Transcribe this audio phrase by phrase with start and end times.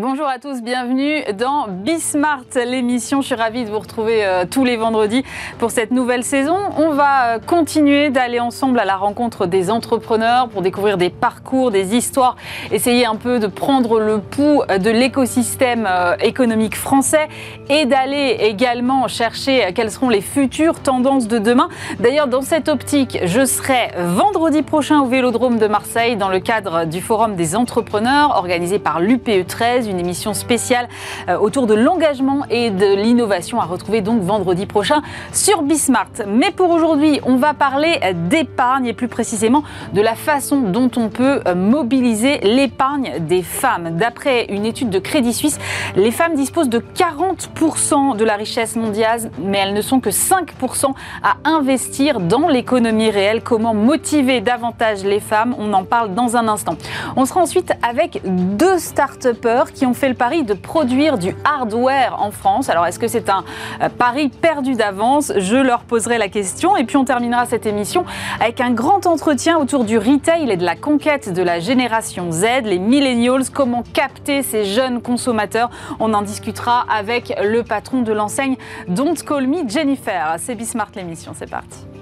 [0.00, 3.20] Bonjour à tous, bienvenue dans Bismart, l'émission.
[3.20, 5.24] Je suis ravie de vous retrouver euh, tous les vendredis
[5.58, 6.56] pour cette nouvelle saison.
[6.78, 11.70] On va euh, continuer d'aller ensemble à la rencontre des entrepreneurs pour découvrir des parcours,
[11.70, 12.36] des histoires,
[12.72, 17.28] essayer un peu de prendre le pouls de l'écosystème euh, économique français
[17.68, 21.68] et d'aller également chercher quelles seront les futures tendances de demain.
[21.98, 26.86] D'ailleurs, dans cette optique, je serai vendredi prochain au Vélodrome de Marseille dans le cadre
[26.86, 30.88] du Forum des entrepreneurs organisé par l'UPE 13 une émission spéciale
[31.28, 36.10] euh, autour de l'engagement et de l'innovation à retrouver donc vendredi prochain sur Bismart.
[36.26, 41.08] Mais pour aujourd'hui, on va parler d'épargne et plus précisément de la façon dont on
[41.08, 43.96] peut euh, mobiliser l'épargne des femmes.
[43.96, 45.58] D'après une étude de Crédit Suisse,
[45.96, 50.92] les femmes disposent de 40% de la richesse mondiale, mais elles ne sont que 5%
[51.22, 53.42] à investir dans l'économie réelle.
[53.42, 55.54] Comment motiver davantage les femmes?
[55.58, 56.76] On en parle dans un instant.
[57.16, 58.20] On sera ensuite avec
[58.56, 62.68] deux start-upers qui ont fait le pari de produire du hardware en France.
[62.68, 63.44] Alors est-ce que c'est un
[63.82, 65.32] euh, pari perdu d'avance?
[65.36, 66.76] Je leur poserai la question.
[66.76, 68.04] Et puis on terminera cette émission
[68.40, 72.44] avec un grand entretien autour du retail et de la conquête de la génération Z,
[72.64, 75.70] les millennials, comment capter ces jeunes consommateurs?
[75.98, 78.56] On en discutera avec le patron de l'enseigne
[78.88, 80.36] Don't Call Me Jennifer.
[80.38, 81.99] C'est Bismart l'émission, c'est parti.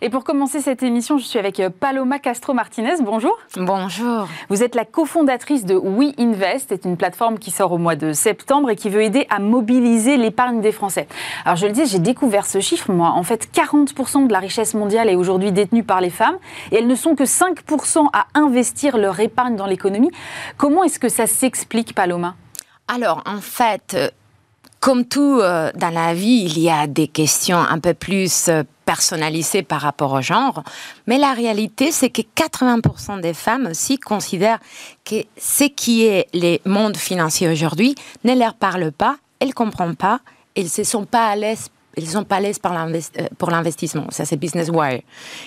[0.00, 2.96] Et pour commencer cette émission, je suis avec euh, Paloma Castro Martinez.
[3.00, 3.38] Bonjour.
[3.56, 4.26] Bonjour.
[4.48, 6.66] Vous êtes la cofondatrice de We Invest.
[6.70, 10.16] C'est une plateforme qui sort au mois de septembre et qui veut aider à mobiliser
[10.16, 11.06] l'épargne des Français.
[11.44, 13.10] Alors je le dis, j'ai découvert ce chiffre, moi.
[13.10, 16.38] En fait, 40% de la richesse mondiale est aujourd'hui détenue par les femmes
[16.72, 20.10] et elles ne sont que 5% à investir leur épargne dans l'économie.
[20.56, 22.34] Comment est-ce que ça s'explique, Paloma?
[22.88, 24.10] Alors, en fait, euh,
[24.84, 28.50] comme tout euh, dans la vie, il y a des questions un peu plus
[28.84, 30.62] personnalisé par rapport au genre,
[31.06, 34.58] mais la réalité, c'est que 80% des femmes aussi considèrent
[35.02, 37.94] que ce qui est le monde financier aujourd'hui
[38.24, 40.20] ne leur parle pas, elles ne comprennent pas,
[40.54, 44.08] elles ne sont pas à l'aise ils sont pas à l'aise euh, pour l'investissement.
[44.10, 45.00] Ça, c'est Business Wire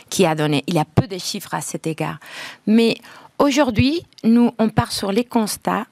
[0.10, 0.64] qui a donné.
[0.66, 2.18] Il y a peu de chiffres à cet égard.
[2.66, 2.96] Mais
[3.38, 5.86] aujourd'hui, nous, on part sur les constats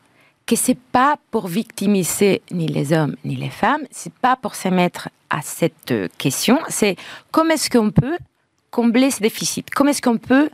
[0.45, 4.67] que c'est pas pour victimiser ni les hommes ni les femmes, c'est pas pour se
[4.67, 6.95] mettre à cette question, c'est
[7.31, 8.17] comment est-ce qu'on peut
[8.69, 10.49] combler ce déficit, comment est-ce qu'on peut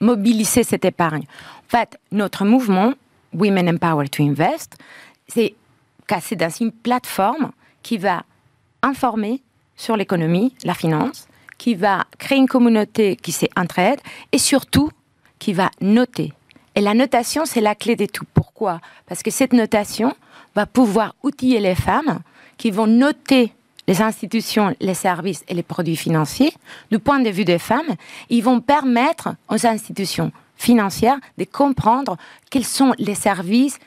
[0.00, 1.24] mobiliser cette épargne?
[1.66, 2.94] En fait, notre mouvement
[3.32, 4.76] Women Empower to Invest,
[5.26, 5.54] c'est
[6.06, 7.52] cassé dans une plateforme
[7.82, 8.22] qui va
[8.82, 9.42] informer
[9.76, 11.26] sur l'économie, la finance,
[11.58, 14.00] qui va créer une communauté qui s'entraide
[14.32, 14.90] et surtout
[15.38, 16.32] qui va noter
[16.74, 18.24] et la notation, c'est la clé de tout.
[18.32, 18.80] Pourquoi?
[19.06, 20.14] Parce que cette notation
[20.54, 22.20] va pouvoir outiller les femmes
[22.56, 23.52] qui vont noter
[23.88, 26.52] les institutions, les services et les produits financiers.
[26.90, 27.96] Du point de vue des femmes,
[28.30, 32.16] ils vont permettre aux institutions financières de comprendre
[32.50, 33.78] quels sont les services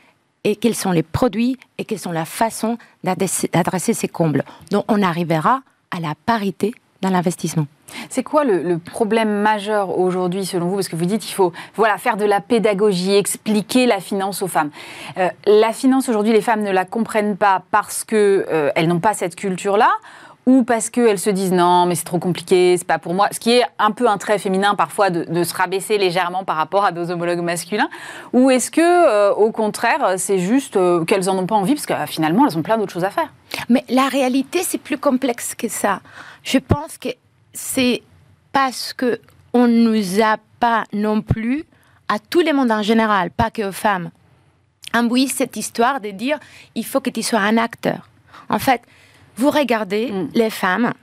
[0.44, 4.44] et quels sont les produits et quelles sont la façon d'adresser ces combles.
[4.70, 7.68] Donc on arrivera à la parité dans l'investissement.
[8.10, 10.76] C'est quoi le, problème majeur aujourd'hui selon vous?
[10.76, 14.48] Parce que vous dites qu'il faut voilà, faire de la pédagogie, expliquer la finance aux
[14.48, 14.72] femmes.
[15.18, 19.14] Euh, la finance aujourd'hui, les femmes ne la comprennent pas parce qu'elles euh, n'ont pas
[19.14, 19.90] cette culture-là
[20.46, 23.30] ou parce qu'elles se disent non, mais c'est trop compliqué, c'est pas pour moi.
[23.32, 26.86] Ce qui est un peu un trait féminin parfois de, se rabaisser légèrement par rapport
[26.86, 27.90] à nos homologues masculins.
[28.32, 31.94] Ou est-ce que, euh, au contraire, c'est juste qu'elles en ont pas envie parce que
[32.06, 33.34] finalement, elles ont plein d'autres choses à faire?
[33.70, 36.02] Mais la réalité, c'est plus complexe que ça.
[36.44, 37.10] Je pense que
[37.56, 38.04] c'est
[38.52, 39.20] parce que
[39.54, 41.64] on nous a pas non plus
[42.08, 44.12] à tous les mondes en général, pas que aux femmes,
[45.10, 46.40] oui cette histoire de dire
[46.76, 48.10] il faut que tu sois un acteur.
[48.50, 48.82] En fait,
[49.38, 50.30] vous regardez mm.
[50.34, 50.94] les femmes,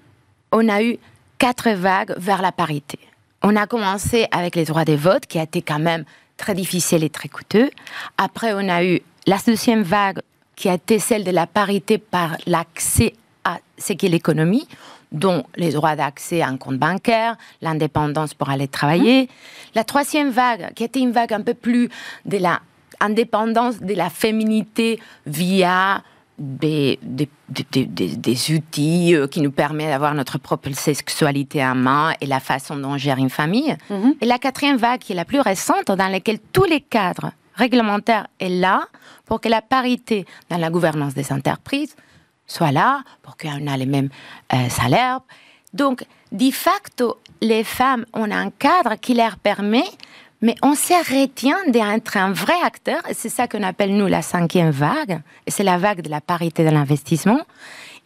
[0.52, 0.98] on a eu
[1.38, 2.98] quatre vagues vers la parité.
[3.42, 6.04] On a commencé avec les droits des votes, qui a été quand même
[6.36, 7.70] très difficile et très coûteux.
[8.16, 10.20] Après, on a eu la deuxième vague,
[10.54, 14.68] qui a été celle de la parité par l'accès à ce qu'est l'économie
[15.12, 19.28] dont les droits d'accès à un compte bancaire, l'indépendance pour aller travailler.
[19.74, 21.88] La troisième vague, qui était une vague un peu plus
[22.24, 22.60] de la
[23.00, 26.02] indépendance de la féminité via
[26.38, 32.26] des, des, des, outils euh, qui nous permettent d'avoir notre propre sexualité en main et
[32.26, 33.76] la façon dont on gère une famille.
[33.90, 34.14] Mhm.
[34.20, 38.26] Et la quatrième vague, qui est la plus récente, dans laquelle tous les cadres réglementaires
[38.40, 38.86] sont là
[39.26, 41.94] pour que la parité dans la gouvernance des entreprises
[42.46, 44.10] soit là pour qu'on ait les mêmes
[44.52, 45.20] euh, salaires.
[45.72, 49.84] Donc, de facto, les femmes ont un cadre qui leur permet,
[50.40, 54.70] mais on se retient d'être un vrai acteur, c'est ça qu'on appelle nous la cinquième
[54.70, 57.40] vague, c'est la vague de la parité de l'investissement.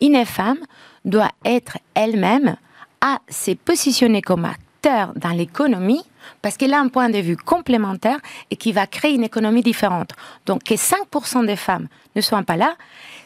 [0.01, 0.59] Une femme
[1.05, 2.57] doit être elle-même
[3.01, 6.03] à se positionner comme acteur dans l'économie
[6.43, 8.19] parce qu'elle a un point de vue complémentaire
[8.51, 10.11] et qui va créer une économie différente.
[10.45, 12.75] Donc que 5% des femmes ne soient pas là,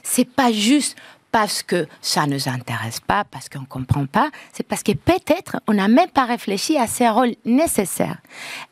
[0.02, 0.96] c'est pas juste
[1.32, 4.92] parce que ça ne nous intéresse pas, parce qu'on ne comprend pas, c'est parce que
[4.92, 8.18] peut-être on n'a même pas réfléchi à ces rôles nécessaires.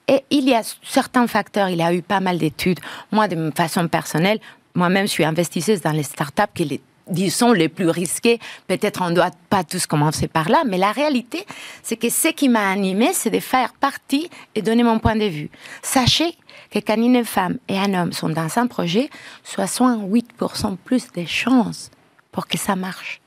[0.08, 2.80] Et il y a certains facteurs, il y a eu pas mal d'études.
[3.12, 4.40] Moi, de façon personnelle,
[4.75, 6.80] moi-même, je suis investisseuse dans les startups qui les
[7.10, 8.38] disons les plus risqués.
[8.66, 11.44] Peut-être on ne doit pas tous commencer par là, mais la réalité,
[11.82, 15.25] c'est que ce qui m'a animé, c'est de faire partie et donner mon point de
[15.26, 15.50] vue.
[15.82, 16.34] Sachez
[16.70, 19.10] que quand une femme et un homme sont dans un projet,
[19.46, 21.90] 68% plus de chances
[22.32, 23.20] pour que ça marche.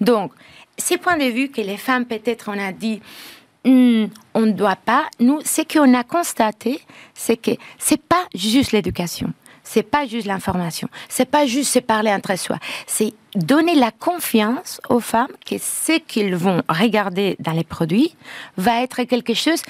[0.00, 0.32] Donc,
[0.76, 3.00] ces points de vue que les femmes, peut-être, on a dit,
[3.64, 5.04] hmm, on ne doit pas.
[5.20, 6.80] Nous, ce qu'on a constaté,
[7.14, 9.32] c'est que c'est pas juste l'éducation.
[9.64, 10.88] C'est pas juste l'information.
[11.08, 12.58] C'est pas juste se parler entre soi.
[12.86, 18.14] C'est donner la confiance aux femmes que ce qu'ils vont regarder dans les produits
[18.56, 19.62] va être quelque chose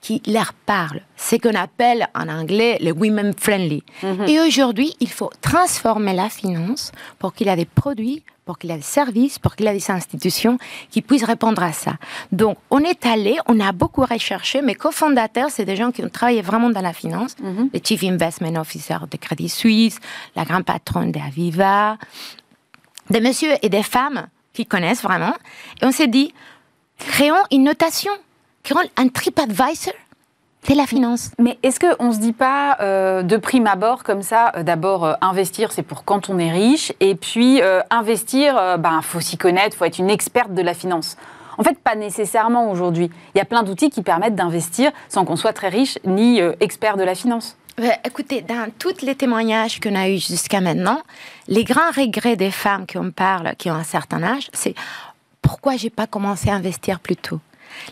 [0.00, 1.00] qui leur parle.
[1.16, 3.82] Ce qu'on appelle en anglais le women friendly.
[4.02, 4.28] Mhm.
[4.28, 8.70] Et aujourd'hui, il faut transformer la finance pour qu'il y ait des produits, pour qu'il
[8.70, 10.56] y ait des services, pour qu'il y ait des institutions
[10.90, 11.96] qui puissent répondre à ça.
[12.32, 14.62] Donc, on est allé, on a beaucoup recherché.
[14.62, 17.36] Mes cofondateurs, c'est des gens qui ont travaillé vraiment dans la finance.
[17.42, 17.68] Mhm.
[17.74, 19.98] Le Chief Investment Officer de Crédit Suisse,
[20.34, 21.98] la grande patronne d'Aviva,
[23.10, 25.34] des messieurs et des femmes qui connaissent vraiment.
[25.82, 26.32] Et on s'est dit,
[26.96, 28.12] créons une notation
[28.96, 29.94] un TripAdvisor
[30.62, 31.30] c'est la finance.
[31.38, 35.04] Mais est-ce qu'on ne se dit pas euh, de prime abord comme ça, euh, d'abord
[35.04, 37.60] euh, investir c'est pour quand on est riche, et puis
[37.90, 41.16] investir, il ben, faut s'y connaître, il faut être une experte de la finance.
[41.56, 43.10] En fait, pas nécessairement aujourd'hui.
[43.34, 46.96] Il y a plein d'outils qui permettent d'investir sans qu'on soit très riche ni expert
[46.96, 47.56] de la finance.
[48.04, 51.00] écoutez, dans tous les témoignages qu'on a eus jusqu'à maintenant,
[51.48, 54.74] les grands regrets des femmes qui en parlent, qui ont un certain âge, c'est
[55.42, 57.40] pourquoi j'ai pas commencé à investir plus tôt?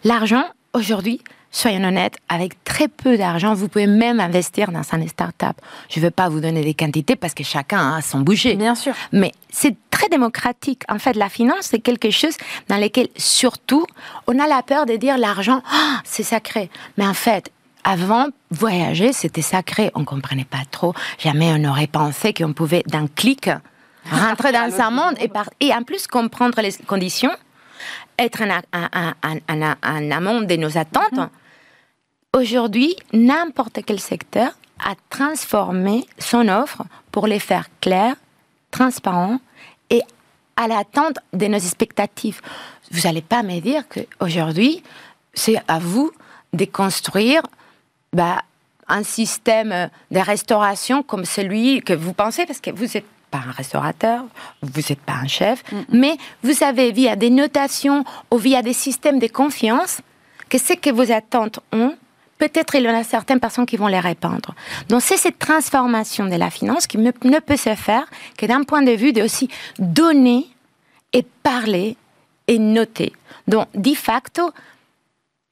[0.04, 0.44] L'argent,
[0.76, 1.22] Aujourd'hui,
[1.56, 5.56] soyons honnêtes, avec très peu d'argent, vous pouvez même investir dans une start-up.
[5.88, 8.56] Je ne veux pas vous donner des quantités parce que chacun a son budget.
[8.56, 8.92] Bien sûr.
[9.12, 10.82] Mais c'est très démocratique.
[10.88, 12.36] En fait, la finance, c'est quelque chose
[12.68, 13.86] dans lequel, surtout,
[14.26, 16.68] on a la peur de dire l'argent, ah, c'est sacré.
[16.98, 17.50] Mais en fait,
[17.84, 19.90] avant, voyager, c'était sacré.
[19.94, 20.92] On ne comprenait pas trop.
[21.18, 23.48] Jamais on n'aurait pensé qu'on pouvait, d'un clic,
[24.10, 25.30] rentrer dans un monde et,
[25.60, 27.30] et en plus comprendre les conditions
[28.18, 31.12] être un, amont de nos attentes.
[31.12, 31.28] Mhm.
[32.36, 38.14] Aujourd'hui, n'importe quel secteur a transformé son offre pour les faire clairs,
[38.70, 39.38] transparents
[39.88, 40.02] et
[40.54, 42.42] à l'attente de nos expectatives.
[42.90, 44.82] Vous n'allez pas me dire qu'aujourd'hui,
[45.32, 46.12] c'est à vous
[46.52, 47.40] de construire
[48.12, 48.42] bah,
[48.86, 53.52] un système de restauration comme celui que vous pensez, parce que vous êtes pas un
[53.52, 54.26] restaurateur,
[54.60, 59.20] vous n'êtes pas un chef, mais vous avez via des notations ou via des systèmes
[59.20, 60.02] de confiance
[60.50, 61.96] que ce que vos attentes ont,
[62.38, 64.54] peut-être il y en a certaines personnes qui vont les répandre.
[64.88, 68.04] Donc c'est cette transformation de la finance qui ne, peut se faire
[68.36, 69.48] que d'un point de vue de aussi
[69.78, 70.46] donner
[71.12, 71.96] et parler
[72.46, 73.12] et noter.
[73.48, 74.50] Donc de facto,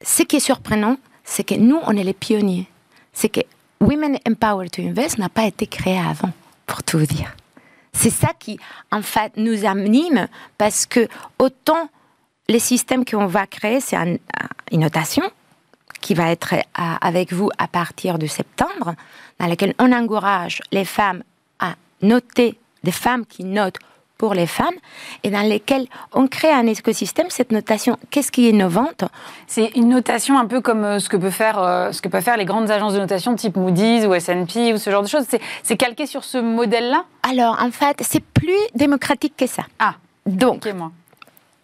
[0.03, 2.69] ce qui est surprenant, c'est que nous, on est les pionniers.
[3.13, 3.41] C'est que
[3.81, 6.33] Women Empowered to Invest n'a pas été créé avant,
[6.67, 7.35] pour tout vous dire.
[7.93, 8.59] C'est ça qui,
[8.91, 10.29] en fait, nous anime
[10.59, 11.89] parce que autant
[12.49, 15.23] les systèmes qu'on va créer, c'est une notation
[16.05, 18.95] qui va être avec vous à partir de septembre,
[19.41, 21.23] dans laquelle on encourage les femmes
[21.59, 23.79] à noter, des femmes qui notent
[24.19, 24.75] pour les femmes
[25.23, 27.29] et dans lesquelles on crée un écosystème.
[27.31, 29.05] Cette notation, qu'est-ce qui est innovante?
[29.47, 32.23] C'est une notation un peu comme euh, ce que, peut faire, euh, ce que peuvent
[32.23, 35.25] faire les grandes agences de notation type Moody's ou S&P ou ce genre de choses.
[35.63, 37.07] C'est calqué sur ce modèle-là?
[37.23, 39.63] Alors, en fait, c'est plus démocratique que ça.
[39.79, 39.95] Ah,
[40.27, 40.69] donc,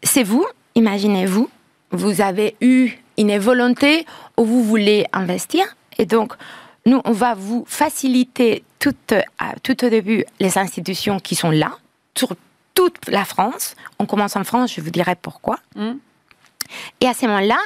[0.03, 1.49] c'est vous, imaginez-vous,
[1.93, 4.07] vous avez eu une volonté
[4.41, 5.65] où vous voulez investir
[5.99, 6.35] et donc
[6.87, 8.95] nous, on va vous faciliter tout,
[9.63, 11.77] tout au début les institutions qui sont là,
[12.17, 12.35] sur
[12.75, 13.77] toute la France.
[13.99, 15.59] On commence en France, je vous dirai pourquoi.
[15.77, 15.93] Mm.
[17.01, 17.59] Et à ce moment-là,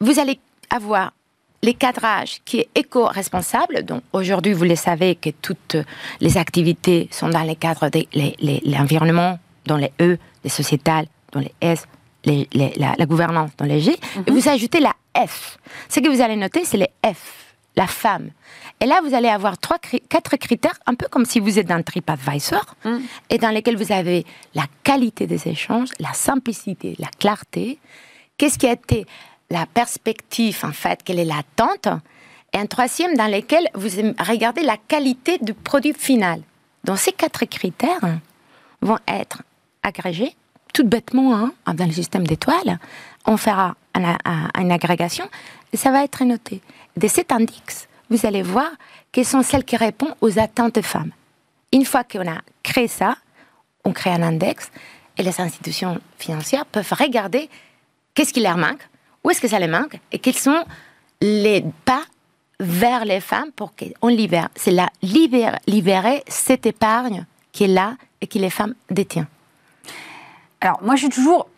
[0.00, 0.38] vous allez
[0.68, 1.12] avoir
[1.62, 3.84] les cadrages qui est éco-responsable.
[3.84, 5.76] Donc aujourd'hui, vous le savez que toutes
[6.20, 8.04] les activités sont dans les cadres de
[8.70, 11.86] l'environnement, dans les E, les sociétales, dans les S,
[12.24, 13.92] la, gouvernance, dans les G.
[13.92, 14.32] Et mm-hmm.
[14.32, 14.94] vous ajoutez la
[15.26, 15.58] F.
[15.88, 18.30] Ce que vous allez noter, c'est les F, la femme.
[18.80, 21.82] Et là, vous allez avoir trois, quatre critères, un peu comme si vous êtes dans
[21.82, 22.98] TripAdvisor, mm.
[23.30, 24.24] et dans lesquels vous avez
[24.54, 27.78] la qualité des échanges, la simplicité, la clarté.
[28.36, 29.06] Qu'est-ce qui a été
[29.50, 31.88] la perspective, en fait, quelle est l'attente?
[32.52, 33.88] Et un troisième dans lequel vous
[34.18, 36.42] regardez la qualité du produit final.
[36.84, 38.00] Donc, ces quatre critères
[38.80, 39.42] vont être
[39.82, 40.34] agrégés
[40.72, 42.78] tout bêtement, hein, dans le système d'étoiles,
[43.26, 45.28] on fera une agrégation
[45.72, 46.60] et ça va être noté.
[46.96, 48.70] De cet index, vous allez voir
[49.10, 51.12] quelles sont celles qui répondent aux attentes des femmes.
[51.72, 53.16] Une fois qu'on a créé ça,
[53.84, 54.70] on crée un index
[55.18, 57.48] et les institutions financières peuvent regarder
[58.14, 58.88] qu'est-ce qui leur manque,
[59.24, 60.64] où est-ce que ça les manque et quels sont
[61.20, 62.02] les pas
[62.60, 64.48] vers les femmes pour qu'on libère.
[64.54, 69.26] C'est la libérer cette épargne qui est là et qui les femmes détiennent.
[70.62, 71.48] Alors moi je suis toujours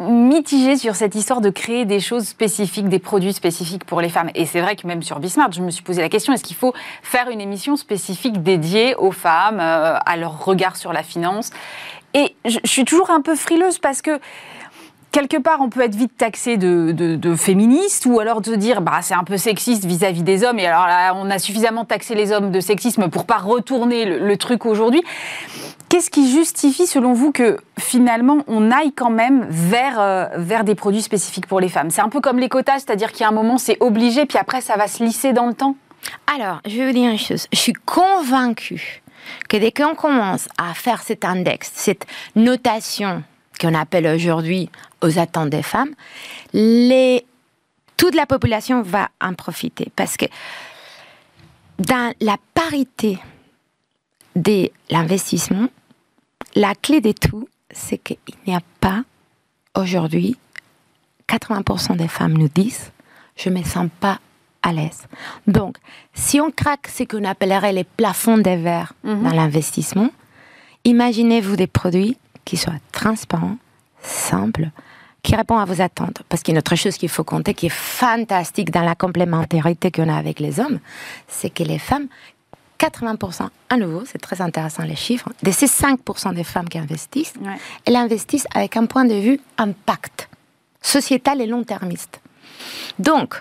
[0.00, 4.30] mitigée sur cette histoire de créer des choses spécifiques, des produits spécifiques pour les femmes.
[4.34, 6.56] Et c'est vrai que même sur Bismart, je me suis posé la question, est-ce qu'il
[6.56, 6.72] faut
[7.02, 11.50] faire une émission spécifique dédiée aux femmes, euh, à leur regard sur la finance?
[12.14, 14.18] Et je, suis toujours un peu frileuse parce que
[15.12, 19.14] quelque part, on peut être vite taxé de, féministe ou alors de dire bah, c'est
[19.14, 20.58] un peu sexiste vis-à-vis des hommes.
[20.58, 24.36] Et alors là, on a suffisamment taxé les hommes de sexisme pour pas retourner le
[24.36, 25.02] truc aujourd'hui.
[25.92, 30.74] Qu'est-ce qui justifie, selon vous, que finalement on aille quand même vers, euh, vers des
[30.74, 31.90] produits spécifiques pour les femmes?
[31.90, 34.38] C'est un peu comme les quotas, c'est-à-dire qu'il y a un moment c'est obligé, puis
[34.38, 35.76] après ça va se lisser dans le temps?
[36.34, 37.46] Alors, je vais vous dire une chose.
[37.52, 39.02] Je suis convaincue
[39.50, 43.22] que dès qu'on commence à faire cet index, cette notation
[43.62, 44.68] qu'on appelle aujourd'hui
[45.00, 45.94] aux attentes des femmes,
[46.52, 47.24] les...
[47.96, 49.90] toute la population va en profiter.
[49.94, 50.26] Parce que
[51.78, 53.18] dans la parité
[54.34, 55.68] de l'investissement,
[56.56, 59.04] la clé de tout, c'est qu'il n'y a pas
[59.76, 60.36] aujourd'hui,
[61.28, 62.90] 80% des femmes nous disent,
[63.36, 64.18] je ne me sens pas
[64.62, 65.06] à l'aise.
[65.46, 65.76] Donc,
[66.14, 69.24] si on craque ce qu'on appellerait les plafonds des verres mhm.
[69.24, 70.10] dans l'investissement,
[70.84, 73.56] imaginez-vous des produits qui soient transparents,
[74.02, 74.70] simples,
[75.22, 76.22] qui répondent à vos attentes.
[76.28, 78.94] Parce qu'il y a une autre chose qu'il faut compter qui est fantastique dans la
[78.94, 80.80] complémentarité qu'on a avec les hommes,
[81.28, 82.08] c'est que les femmes
[82.78, 87.34] 80%, à nouveau, c'est très intéressant les chiffres, de ces 5% des femmes qui investissent,
[87.84, 90.28] elles investissent avec un point de vue impact
[90.80, 92.20] sociétal et long-termiste.
[92.98, 93.40] Donc,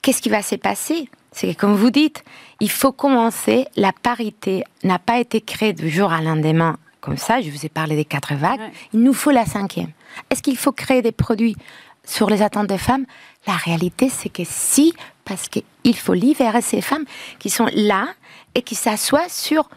[0.00, 1.08] qu'est-ce qui va se passer?
[1.32, 2.22] C'est que, comme vous dites,
[2.60, 7.40] il faut commencer, la parité n'a pas été créée du jour à lendemain comme ça,
[7.40, 8.60] je vous ai parlé des quatre vagues,
[8.92, 9.90] il nous faut la cinquième.
[10.30, 11.56] Est-ce qu'il faut créer des produits
[12.04, 13.06] sur les attentes des femmes?
[13.46, 17.04] La réalité, c'est que si, parce qu'il faut libérer ces femmes
[17.38, 18.08] qui sont là,
[18.54, 19.68] et qui s'assoit sur,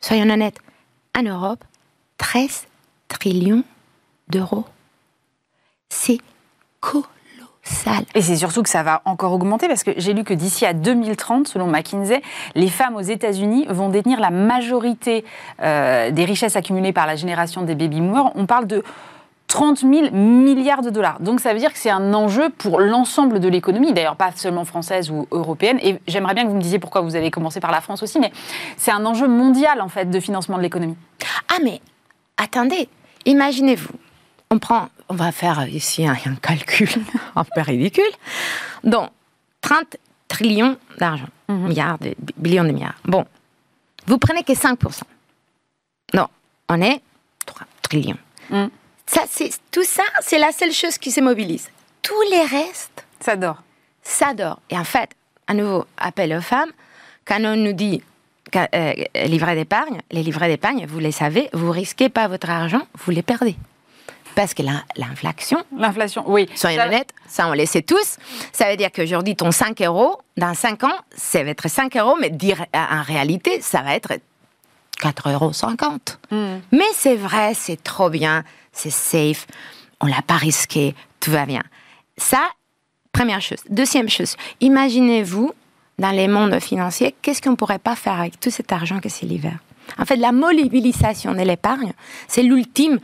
[0.00, 0.58] soyons honnêtes,
[1.16, 1.62] en Europe,
[2.18, 2.66] 13
[3.08, 3.64] trillions
[4.28, 4.64] d'euros.
[5.88, 6.18] C'est
[6.80, 7.10] colossal.
[8.14, 10.72] Et c'est surtout que ça va encore augmenter parce que j'ai lu que d'ici à
[10.72, 12.22] 2030, selon McKinsey,
[12.54, 15.24] les femmes aux États-Unis vont détenir la majorité
[15.62, 18.32] euh, des richesses accumulées par la génération des baby boomers.
[18.34, 18.82] On parle de
[19.50, 21.18] 30 000 milliards de dollars.
[21.20, 24.64] Donc ça veut dire que c'est un enjeu pour l'ensemble de l'économie, d'ailleurs pas seulement
[24.64, 25.78] française ou européenne.
[25.82, 28.20] Et j'aimerais bien que vous me disiez pourquoi vous avez commencé par la France aussi,
[28.20, 28.30] mais
[28.76, 30.96] c'est un enjeu mondial en fait de financement de l'économie.
[31.48, 31.80] Ah mais
[32.36, 32.88] attendez,
[33.26, 33.92] imaginez-vous,
[34.52, 36.88] on prend, on va faire ici un, calcul
[37.36, 38.12] un peu ridicule.
[38.84, 39.10] Donc
[39.60, 39.96] 30
[40.28, 41.68] trillions d'argent, mhm.
[41.68, 42.94] milliards, de, billions de milliards.
[43.04, 43.26] Bon,
[44.06, 45.02] vous prenez que 5%.
[46.14, 46.28] Non,
[46.68, 47.02] on est
[47.44, 48.18] 3 trillions.
[48.48, 48.70] Mhm.
[49.06, 51.68] Ça, c'est, tout ça, c'est la seule chose qui se mobilise.
[52.00, 53.04] Tous les restes.
[53.18, 53.62] Ça dort.
[54.02, 54.60] Ça dort.
[54.70, 55.10] Et en fait,
[55.48, 56.70] à nouveau, appel aux femmes,
[57.24, 58.02] quand on nous dit
[58.54, 58.92] euh,
[59.26, 63.22] livret d'épargne, les livrets d'épargne, vous les savez, vous risquez pas votre argent, vous les
[63.22, 63.56] perdez.
[64.34, 64.62] Parce que
[64.96, 65.62] l'inflation.
[65.76, 66.48] L'inflation, oui.
[66.54, 68.16] Soyons honnêtes, ça on le sait tous.
[68.52, 72.16] Ça veut dire qu'aujourd'hui, ton 5 euros, dans 5 ans, ça va être 5 euros,
[72.20, 74.12] mais dire, en réalité, ça va être
[75.02, 75.52] 4,50 euros.
[76.30, 76.60] Hmm.
[76.72, 79.46] Mais c'est vrai, c'est trop bien c'est safe,
[80.00, 81.62] on l'a pas risqué, tout va bien.
[82.16, 82.42] Ça,
[83.12, 83.58] première chose.
[83.68, 85.52] Deuxième chose, imaginez-vous,
[85.98, 89.08] dans les mondes financiers, qu'est-ce qu'on ne pourrait pas faire avec tout cet argent que
[89.08, 89.58] c'est l'hiver?
[89.98, 91.92] En fait, la mobilisation de l'épargne,
[92.28, 93.00] c'est l'ultime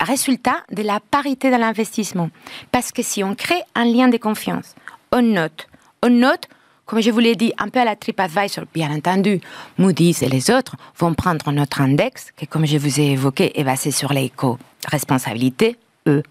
[0.00, 2.30] résultat de la parité de l'investissement.
[2.72, 4.74] Parce que si on crée un lien de confiance,
[5.12, 5.68] on note,
[6.02, 6.48] on note
[6.86, 9.40] comme je vous l'ai dit, un peu à la TripAdvisor, bien entendu,
[9.78, 13.64] Moody's et les autres vont prendre notre index, qui, comme je vous ai évoqué, est
[13.64, 16.22] basé sur l'éco-responsabilité, E,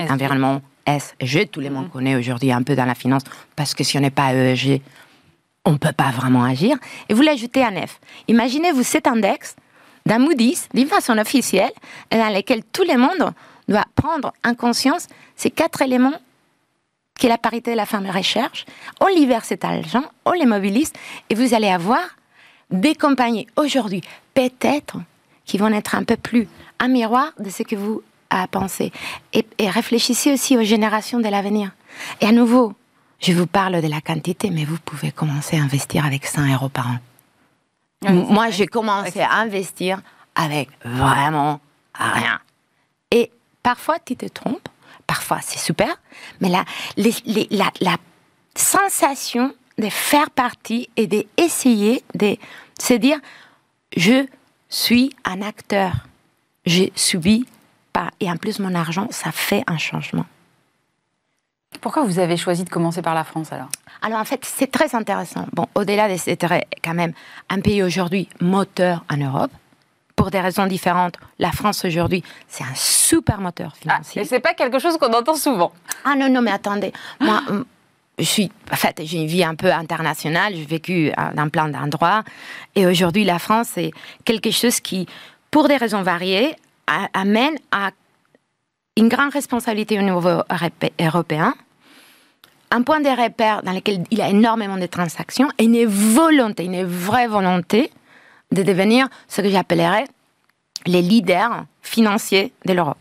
[0.00, 1.46] environnement, S, G.
[1.46, 1.90] Tout le monde mhm.
[1.90, 3.22] connaît aujourd'hui un peu dans la finance,
[3.54, 4.80] parce que si on n'est pas ESG,
[5.64, 6.76] on ne peut pas vraiment agir.
[7.08, 8.00] Et vous l'ajoutez à F.
[8.26, 9.54] Imaginez-vous cet index
[10.06, 11.72] d'un Moody's, d'une façon officielle,
[12.10, 13.32] dans lequel tout le monde
[13.68, 15.06] doit prendre en conscience
[15.36, 16.18] ces quatre éléments
[17.18, 18.66] qui est la parité de la femme recherche,
[19.00, 20.92] on libère cet argent, on les mobilise,
[21.30, 22.02] et vous allez avoir
[22.70, 24.02] des compagnies aujourd'hui,
[24.34, 24.98] peut-être,
[25.44, 26.48] qui vont être un peu plus
[26.80, 28.92] un miroir de ce que vous avez pensé.
[29.32, 31.70] Et, réfléchissez aussi aux générations de l'avenir.
[32.20, 32.72] Et à nouveau,
[33.20, 36.68] je vous parle de la quantité, mais vous pouvez commencer à investir avec 100 euros
[36.68, 36.98] par an.
[38.12, 40.00] Moi, j'ai commencé à investir
[40.34, 41.60] avec vraiment
[41.94, 42.40] rien.
[43.64, 44.68] Parfois, tu te trompes,
[45.06, 45.88] parfois c'est super,
[46.40, 46.64] mais la,
[46.98, 47.96] la, la
[48.54, 52.36] sensation de faire partie et d'essayer de
[52.78, 53.16] se dire
[53.96, 54.26] je
[54.68, 55.92] suis un acteur,
[56.66, 57.46] j'ai subi
[57.94, 60.26] pas, et en plus mon argent, ça fait un changement.
[61.80, 63.68] Pourquoi vous avez choisi de commencer par la France alors?
[64.02, 65.46] Alors en fait, c'est très intéressant.
[65.52, 66.46] Bon, au-delà d'être
[66.82, 67.12] quand même
[67.48, 69.50] un pays aujourd'hui moteur en Europe,
[70.16, 74.20] pour des raisons différentes, la France aujourd'hui, c'est un super moteur ah, financier.
[74.20, 75.72] Ah, et c'est pas quelque chose qu'on entend souvent.
[76.04, 76.92] Ah non, non, mais attendez.
[77.20, 77.42] Moi,
[78.18, 80.54] je suis, en fait, j'ai une vie un peu internationale.
[80.54, 82.22] J'ai vécu dans plein d'endroits.
[82.74, 83.90] Et aujourd'hui, la France, c'est
[84.24, 85.06] quelque chose qui,
[85.50, 86.54] pour des raisons variées,
[87.12, 87.90] amène à
[88.96, 90.42] une grande responsabilité au niveau
[91.00, 91.54] européen,
[92.70, 96.64] un point de repère dans lequel il y a énormément de transactions et une volonté,
[96.64, 97.90] une vraie volonté
[98.52, 100.04] de devenir ce que j'appellerais
[100.86, 102.98] les leaders financiers de l'Europe.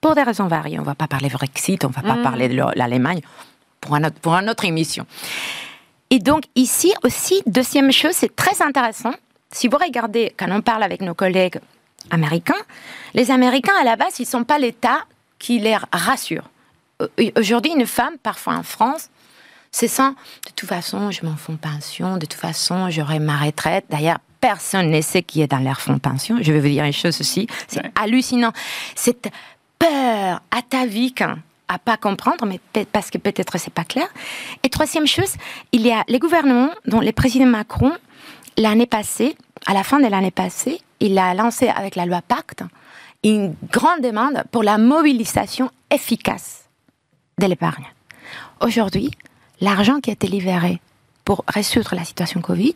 [0.00, 0.78] Pour des raisons variées.
[0.78, 2.22] On ne va pas parler Brexit, on ne va pas mm.
[2.22, 3.20] parler de l'Allemagne
[3.80, 5.06] pour, un autre, pour une autre émission.
[6.10, 9.12] Et donc ici aussi, deuxième chose, c'est très intéressant.
[9.50, 11.60] Si vous regardez, quand on parle avec nos collègues
[12.10, 12.54] américains,
[13.14, 15.04] les Américains, à la base, ils ne sont pas l'État
[15.42, 16.44] qui les rassure.
[17.02, 19.10] Euh, aujourd'hui, une femme, parfois en France,
[19.72, 20.10] se sent
[20.46, 23.84] de toute façon, je m'en fous pension, de toute façon, j'aurai ma retraite.
[23.90, 26.38] D'ailleurs, personne ne sait qui est dans leur fonds pension.
[26.40, 28.52] Je vais vous dire une chose aussi, c'est hallucinant.
[28.94, 29.30] Cette
[29.80, 31.12] peur à ta vie
[31.68, 32.60] à pas comprendre, mais
[32.92, 34.06] parce que peut-être c'est pas clair.
[34.62, 35.34] Et troisième chose,
[35.72, 37.92] il y a les gouvernements dont le président Macron,
[38.56, 42.62] l'année passée, à la fin de l'année passée, il a lancé avec la loi Pacte
[43.24, 46.64] une grande demande pour la mobilisation efficace
[47.38, 47.86] de l'épargne.
[48.60, 49.10] Aujourd'hui,
[49.60, 50.80] l'argent qui a été libéré
[51.24, 52.74] pour résoudre la situation Covid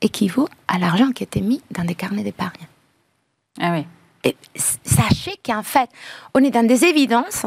[0.00, 2.66] équivaut à l'argent qui a été mis dans des carnets d'épargne.
[3.60, 3.84] Ah oui.
[4.24, 5.88] Et sachez qu'en fait,
[6.34, 7.46] on est dans des évidences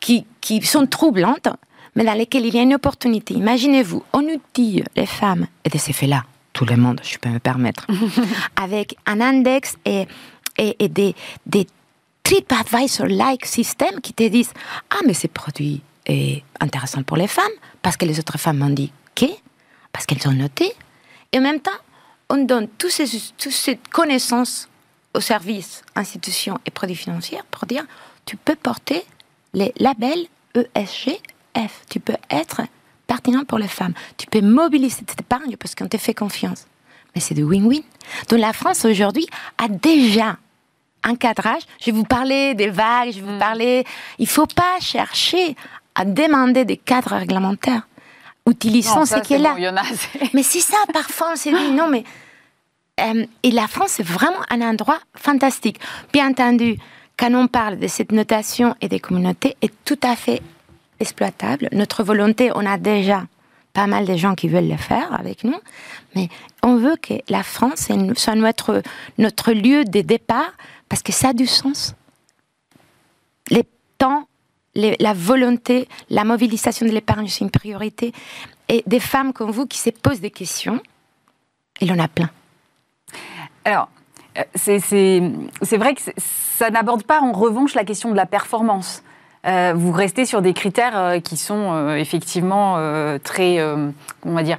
[0.00, 1.48] qui, qui sont troublantes,
[1.94, 3.34] mais dans lesquelles il y a une opportunité.
[3.34, 7.38] Imaginez-vous, on dit les femmes, et de ces faits-là, tout le monde, je peux me
[7.38, 7.86] permettre,
[8.56, 10.06] avec un index et,
[10.58, 11.14] et, des,
[11.46, 11.66] des
[12.24, 14.52] TripAdvisor-like systèmes qui te disent
[14.90, 17.44] Ah, mais ce produit est intéressant pour les femmes,
[17.82, 19.26] parce que les autres femmes m'ont dit que,
[19.92, 20.72] parce qu'elles ont noté.
[21.32, 21.70] Et en même temps,
[22.30, 23.06] on donne toutes ces,
[23.38, 24.68] toutes ces connaissances
[25.14, 27.84] aux services, institutions et produits financiers pour dire
[28.26, 29.02] tu peux porter
[29.54, 30.26] les labels
[30.74, 31.84] ESGF.
[31.88, 32.62] Tu peux être
[33.06, 33.94] pertinent pour les femmes.
[34.16, 36.66] Tu peux mobiliser cette épargne parce qu'on te fait confiance.
[37.14, 37.82] Mais c'est de win-win.
[38.28, 40.36] Donc la France aujourd'hui a déjà
[41.02, 41.62] un cadrage.
[41.80, 43.38] Je vais vous parler des vagues, je vais vous mm.
[43.38, 43.84] parler.
[44.18, 45.56] Il ne faut pas chercher
[45.94, 47.86] à demander des cadres réglementaires.
[48.48, 49.54] Utilisons ce qui est là.
[50.34, 52.04] mais c'est ça, parfois on s'est dit non, mais.
[53.00, 55.78] Euh, et la France est vraiment un endroit fantastique.
[56.12, 56.78] Bien entendu,
[57.16, 60.40] quand on parle de cette notation et des communautés, est tout à fait
[60.98, 61.68] exploitable.
[61.72, 63.24] Notre volonté, on a déjà
[63.72, 65.60] pas mal de gens qui veulent le faire avec nous,
[66.16, 66.28] mais
[66.62, 68.82] on veut que la France soit notre,
[69.18, 70.52] notre lieu de départ
[70.88, 71.94] parce que ça a du sens.
[73.50, 73.64] Les
[73.98, 74.28] temps,
[74.74, 78.12] la volonté, la mobilisation de l'épargne, c'est une priorité.
[78.68, 80.80] Et des femmes comme vous qui se posent des questions,
[81.80, 82.30] il en a plein.
[83.64, 83.88] Alors,
[84.36, 89.02] euh, c'est vrai que ça n'aborde pas en revanche la question de la performance.
[89.46, 92.76] Euh, vous restez sur des critères euh, qui sont euh, effectivement
[93.22, 93.62] très,
[94.24, 94.58] on va dire,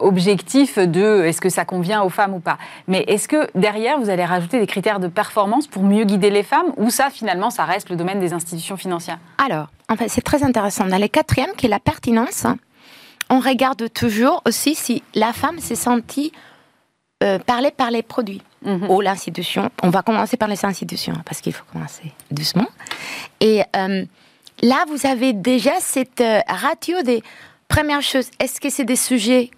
[0.00, 2.58] objectifs de est-ce que ça convient aux femmes ou pas.
[2.88, 6.42] Mais est-ce que derrière, vous allez rajouter des critères de performance pour mieux guider les
[6.42, 9.18] femmes ou ça, finalement, ça reste le domaine des institutions financières?
[9.44, 10.86] Alors, en fait, c'est très intéressant.
[10.86, 12.46] Dans les quatrièmes, qui est la pertinence,
[13.30, 16.32] on regarde toujours aussi si la femme s'est sentie
[17.46, 18.42] parler par les produits.
[18.64, 18.90] Mhm.
[18.90, 19.70] ou l'institution.
[19.82, 22.68] On va commencer par les institutions, parce qu'il faut commencer doucement.
[23.40, 24.04] Et euh,
[24.62, 27.22] là, vous avez déjà cette euh, ratio des
[27.68, 28.30] premières choses.
[28.38, 29.50] Est-ce que c'est des sujets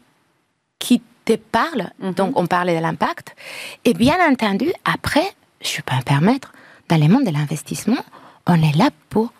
[0.78, 1.90] qui te parlent?
[1.98, 2.14] Mhm.
[2.14, 3.34] Donc, on parlait de l'impact.
[3.84, 6.52] Et bien entendu, après, je peux me permettre,
[6.88, 8.02] dans le monde de l'investissement,
[8.46, 9.32] on est là pour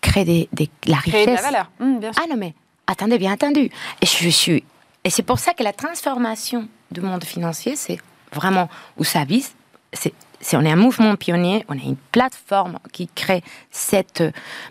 [0.00, 1.12] créer des, la richesse.
[1.12, 2.22] Créer de la valeur, mmh, bien sûr.
[2.22, 2.54] Ah non, mais
[2.86, 3.70] attendez, bien entendu.
[4.00, 4.64] Et je suis.
[5.04, 7.98] Et c'est pour ça que la transformation du monde financier, c'est
[8.32, 9.54] vraiment où ça vise,
[9.92, 10.12] c'est
[10.54, 14.22] on est un mouvement pionnier, on est une plateforme qui crée cette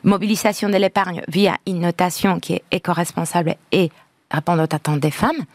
[0.04, 3.92] mobilisation de l'épargne via une notation qui est éco-responsable et
[4.32, 5.46] répond aux attentes des femmes.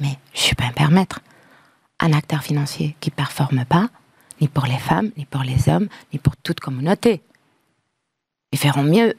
[0.00, 1.20] Mais je peux me permettre
[2.00, 3.88] un acteur financier qui ne performe pas,
[4.40, 7.22] ni pour les femmes, ni pour les hommes, ni pour toute communauté.
[8.52, 9.14] Ils feront mieux.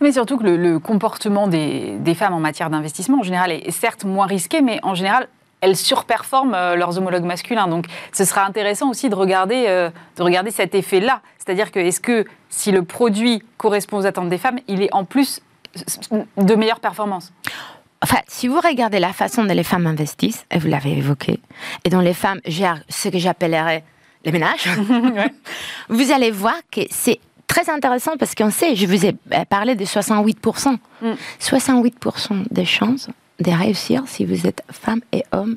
[0.00, 4.26] Mais surtout que le, comportement des, femmes en matière d'investissement, en général, est certes moins
[4.26, 5.28] risqué, mais en général,
[5.62, 7.68] elles surperforment euh, leurs homologues masculins.
[7.68, 11.22] Donc ce sera intéressant aussi de regarder, euh, de regarder cet effet-là.
[11.38, 15.04] C'est-à-dire que est-ce que si le produit correspond aux attentes des femmes, il est en
[15.04, 15.40] plus
[16.36, 17.32] de meilleures performances
[18.02, 21.38] Enfin, si vous regardez la façon dont les femmes investissent, et vous l'avez évoqué,
[21.84, 23.84] et dont les femmes gèrent ce que j'appellerais
[24.24, 24.68] les ménages,
[25.88, 29.14] vous allez voir que c'est très intéressant parce qu'on sait, je vous ai
[29.48, 30.78] parlé de 68%.
[31.40, 32.44] 68% mm.
[32.50, 33.08] des chances
[33.40, 35.56] de réussir si vous êtes femme et homme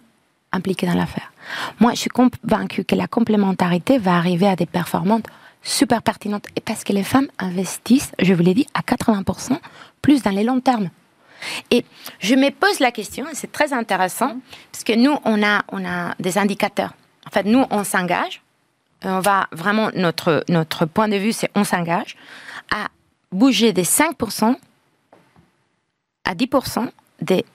[0.52, 1.32] impliqués dans l'affaire.
[1.80, 5.24] Moi, je suis convaincue que la complémentarité va arriver à des performances
[5.62, 6.46] super pertinentes.
[6.56, 9.60] Et parce que les femmes investissent, je vous l'ai dit, à 80%
[10.02, 10.90] plus dans les longs termes.
[11.72, 11.84] Et
[12.20, 14.38] je me pose la question, et c'est très intéressant,
[14.72, 16.94] parce que nous, on a, on a des indicateurs.
[17.28, 18.42] En fait, nous, on s'engage,
[19.04, 22.16] on va vraiment, notre, notre point de vue, c'est on s'engage
[22.72, 22.88] à
[23.32, 24.56] bouger des 5%
[26.24, 26.90] à 10%
[27.22, 27.46] des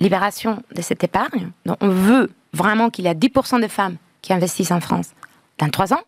[0.00, 1.50] libérations de cette épargne.
[1.66, 5.10] Donc, on veut vraiment qu'il y ait 10% de femmes qui investissent en France
[5.58, 6.02] dans 3 ans.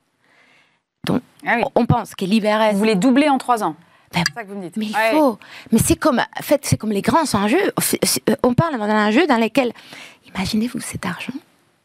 [1.04, 2.72] Donc, ah on pense que libérer...
[2.72, 3.76] Vous voulez doubler en 3 ans
[4.12, 4.76] ben, c'est ça que vous me dites.
[4.76, 5.38] Mais il faut.
[5.72, 7.72] Mais c'est comme, en fait, c'est comme les grands enjeux.
[8.42, 9.72] On parle d'un jeu dans lequel,
[10.28, 11.32] imaginez-vous cet argent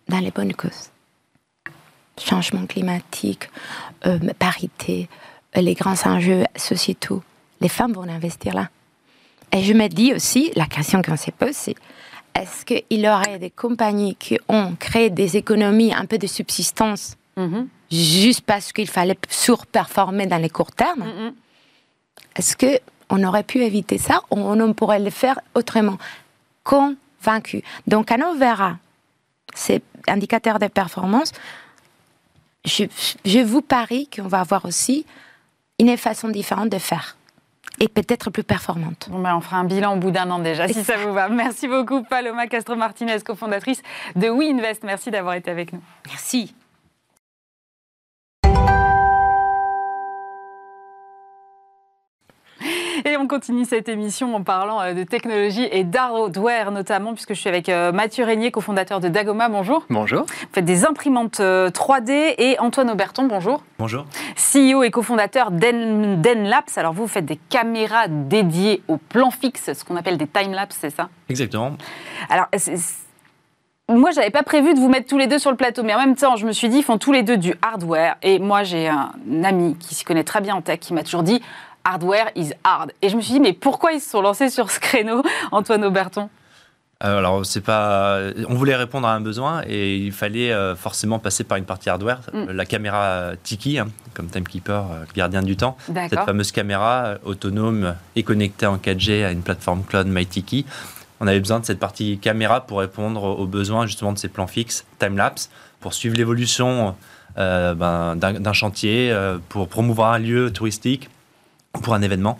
[0.08, 0.92] dans les bonnes causes.
[2.20, 3.50] Changement climatique,
[4.06, 5.10] euh, parité,
[5.58, 7.24] euh, les grands enjeux sociétaux.
[7.60, 8.70] Les femmes vont investir là.
[9.54, 11.76] Et je me dis aussi, la question qu'on se pose, c'est
[12.34, 17.18] est-ce qu'il y aurait des compagnies qui ont créé des économies un peu de subsistance
[17.38, 17.68] mm-hmm.
[17.92, 21.34] juste parce qu'il fallait surperformer dans les courts termes mm-hmm.
[22.38, 25.98] Est-ce qu'on aurait pu éviter ça ou on pourrait le faire autrement
[26.64, 27.64] Convaincu.
[27.88, 28.78] Donc, quand on verra
[29.54, 31.32] ces indicateurs de performance,
[32.64, 32.86] je,
[33.26, 35.06] je vous parie qu'on va avoir aussi
[35.80, 37.18] une façon différente de faire
[37.82, 39.10] et peut-être plus performante.
[39.12, 41.30] Ben, on fera un bilan au bout d'un an déjà, si ça vous va.
[41.30, 43.82] Merci beaucoup, Paloma Castro-Martinez, cofondatrice
[44.15, 44.84] de WeInvest.
[44.84, 45.82] Merci d'avoir été avec nous.
[46.06, 46.54] Merci.
[53.06, 57.40] Et on continue cette émission en parlant euh, de technologie et d'hardware notamment, puisque je
[57.40, 59.50] suis avec euh, Mathieu Régnier, cofondateur de Dagoma.
[59.50, 59.86] Bonjour.
[59.90, 60.22] Bonjour.
[60.22, 63.64] Vous faites des imprimantes 3D euh, et Antoine Auberton, bonjour.
[63.80, 64.06] Bonjour.
[64.36, 66.78] CEO et cofondateur d'Enlapse.
[66.78, 70.78] Alors vous, vous faites des caméras dédiées au plan fixe, ce qu'on appelle des time-lapse,
[70.80, 71.10] c'est ça?
[71.30, 71.74] Exactement.
[72.30, 72.48] Alors,
[73.90, 76.00] moi, j'avais pas prévu de vous mettre tous les deux sur le plateau, mais en
[76.00, 78.16] même temps, je me suis dit, ils font tous les deux du hardware.
[78.22, 79.12] Et moi, j'ai un
[79.44, 81.42] ami qui s'y connaît très bien en tech qui m'a toujours dit,
[81.84, 82.91] hardware is hard.
[83.02, 85.84] Et je me suis dit, mais pourquoi ils se sont lancés sur ce créneau, Antoine
[85.84, 86.30] Auberton?
[87.04, 88.20] Euh, alors, c'est pas.
[88.48, 91.89] On voulait répondre à un besoin et il fallait euh, forcément passer par une partie
[91.89, 92.22] hardware.
[92.34, 92.52] Mm.
[92.52, 95.78] La caméra Tiki, hein, comme Timekeeper, euh, gardien du temps.
[95.88, 100.65] Cette fameuse caméra autonome et connectée en 4G à une plateforme cloud MyTiki.
[101.20, 104.48] On avait besoin de cette partie caméra pour répondre aux besoins justement de ces plans
[104.48, 106.96] fixes, time-lapse, pour suivre l'évolution
[107.36, 109.15] ben, d'un chantier,
[109.48, 111.12] pour promouvoir un lieu touristique
[111.74, 112.38] pour un événement.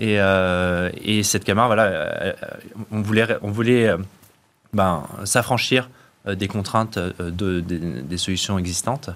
[0.00, 2.32] Et, euh, et cette caméra, voilà, euh,
[2.90, 3.98] on voulait, on voulait euh,
[4.72, 5.90] ben, s'affranchir
[6.26, 9.08] des contraintes de, des, solutions existantes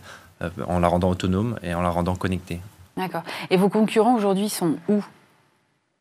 [0.67, 2.61] en la rendant autonome et en la rendant connectée.
[2.97, 3.23] D'accord.
[3.51, 5.05] Et vos concurrents aujourd'hui sont où?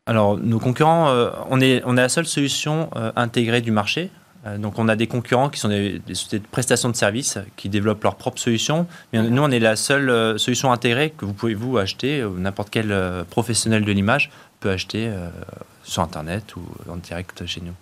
[0.06, 1.12] Alors, nos concurrents,
[1.50, 4.10] on, est, on est la seule solution intégrée du marché.
[4.46, 7.68] Euh, donc on a des concurrents qui sont des, sociétés de prestations de services qui
[7.68, 8.86] développent leurs propres solutions.
[9.12, 12.20] Mais nous, on est la seule euh, solution intégrée que vous pouvez vous acheter.
[12.20, 12.94] Euh, n'importe quel
[13.30, 14.30] professionnel de l'image
[14.60, 15.10] peut acheter
[15.82, 17.74] sur Internet ou en direct chez nous.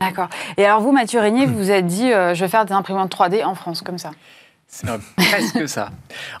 [0.00, 0.28] D'accord.
[0.56, 3.44] Et alors vous, Mathieu Régnier, vous vous êtes dit, je vais faire des imprimantes 3D
[3.44, 4.10] en France, comme ça
[4.72, 5.90] c'est presque ça.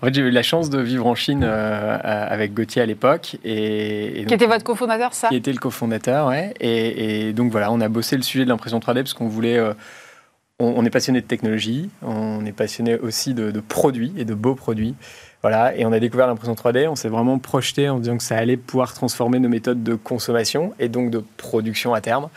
[0.00, 3.36] En fait, j'ai eu la chance de vivre en Chine euh, avec Gauthier à l'époque.
[3.44, 5.28] Et, qui était votre cofondateur, ça?
[5.28, 6.54] Qui était le cofondateur, ouais.
[6.58, 9.58] Et, donc voilà, on a bossé le sujet de l'impression 3D parce qu'on voulait.
[9.58, 9.74] Euh,
[10.58, 14.94] on, est passionné de technologie, on est passionné aussi de, produits et de beaux produits.
[15.42, 18.36] Voilà, et on a découvert l'impression 3D, on s'est vraiment projeté en disant que ça
[18.36, 22.28] allait pouvoir transformer nos méthodes de consommation et donc de production à terme.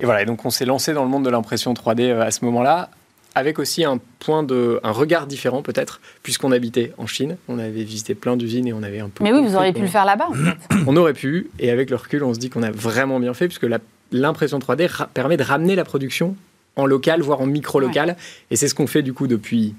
[0.00, 2.32] Et voilà, et donc on s'est lancé dans le monde de l'impression 3D euh, à
[2.32, 2.90] ce moment-là,
[3.34, 7.82] avec aussi un point de, un regard différent peut-être, puisqu'on habitait en Chine, on avait
[7.82, 9.24] visité plein d'usines et on avait un peu.
[9.24, 10.28] Mais oui, vous auriez pu le faire là-bas.
[10.28, 10.56] En fait.
[10.86, 13.46] on aurait pu, et avec le recul, on se dit qu'on a vraiment bien fait,
[13.46, 13.66] puisque
[14.12, 16.36] l'impression 3D permet de ramener la production
[16.76, 18.16] en local, voire en micro-local,
[18.50, 19.74] et c'est ce qu'on fait du coup depuis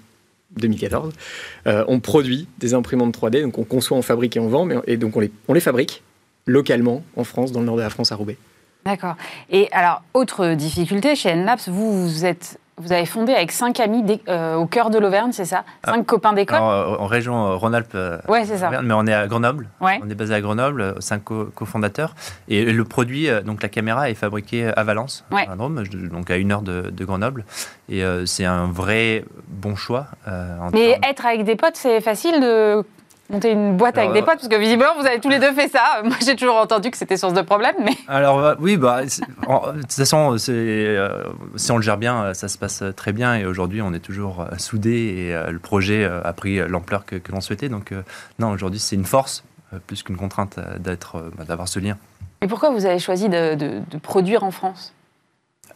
[0.57, 1.13] 2014.
[1.67, 4.75] Euh, on produit des imprimantes 3D, donc on conçoit, on fabrique et on vend, mais,
[4.87, 6.03] et donc on les, on les fabrique
[6.45, 8.37] localement en France, dans le nord de la France, à Roubaix.
[8.85, 9.15] D'accord.
[9.49, 14.21] Et alors, autre difficulté chez Enlabs, vous, vous êtes vous avez fondé avec cinq amis
[14.27, 15.91] euh, au cœur de l'Auvergne, c'est ça ah.
[15.93, 17.97] Cinq copains d'école En région Rhône-Alpes.
[18.27, 18.81] ouais, c'est ça.
[18.81, 19.69] Mais on est à Grenoble.
[19.81, 21.23] On est basé à Grenoble, cinq
[21.55, 22.15] cofondateurs.
[22.47, 25.25] et le produit, donc la caméra, est fabriquée à Valence,
[26.11, 27.45] donc à une heure de, Grenoble.
[27.89, 30.07] Et c'est un vrai bon choix.
[30.73, 32.83] Mais être avec des potes, c'est facile de
[33.29, 35.67] monter une boîte avec des potes Parce que visiblement, vous avez tous les deux fait
[35.67, 36.01] ça.
[36.03, 37.75] Moi, j'ai toujours entendu que c'était source de problème.
[37.83, 37.95] Mais...
[38.07, 41.23] Alors, euh, oui, bah, de toute façon, euh,
[41.55, 43.35] si on le gère bien, euh, ça se passe très bien.
[43.35, 47.69] Et aujourd'hui, on est toujours soudés et le projet a pris l'ampleur que, l'on souhaitait.
[47.69, 47.93] Donc,
[48.39, 49.43] non, aujourd'hui, c'est une force
[49.85, 51.97] plus qu'une contrainte d'être, bah, d'avoir ce lien.
[52.41, 54.93] Et pourquoi vous avez choisi de produire en France?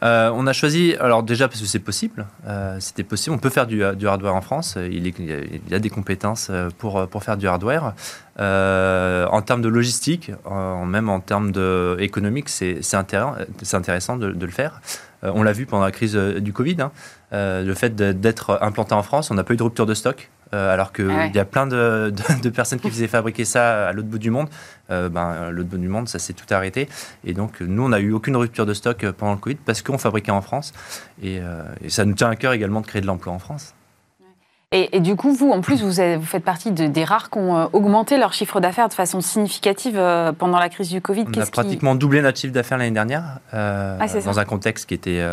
[0.02, 3.50] Euh, on a choisi, alors déjà parce que c'est possible, euh, c'était possible, on peut
[3.50, 7.46] faire du, hardware en France, il, y a des compétences euh, pour, pour faire du
[7.46, 7.94] hardware.
[8.38, 10.32] en termes de logistique,
[10.86, 14.80] même en termes de, économique, c'est intéressant de, le faire.
[15.22, 16.90] on l'a vu pendant la crise du Covid, hein.
[17.32, 20.30] le fait d'être implanté en France, on n'a pas eu de rupture de stock.
[20.54, 22.12] Euh, alors qu'il ah y a plein de,
[22.54, 24.48] personnes qui faisaient fabriquer ça à l'autre bout du monde.
[24.90, 26.88] Euh, ben, l'autre bout du monde, ça s'est tout arrêté.
[27.24, 29.98] Et donc, nous, on n'a eu aucune rupture de stock pendant le Covid parce qu'on
[29.98, 30.72] fabriquait en France.
[31.22, 33.74] Et, euh, et ça nous tient à cœur également de créer de l'emploi en France.
[34.76, 37.66] Et, du coup, vous, en plus, vous, vous faites partie des rares qui ont euh,
[37.72, 41.26] augmenté leur chiffre d'affaires de façon significative euh, pendant la crise du Covid.
[41.28, 44.94] On a pratiquement doublé notre chiffre d'affaires l'année dernière, euh, ah, dans un contexte qui
[44.94, 45.24] était,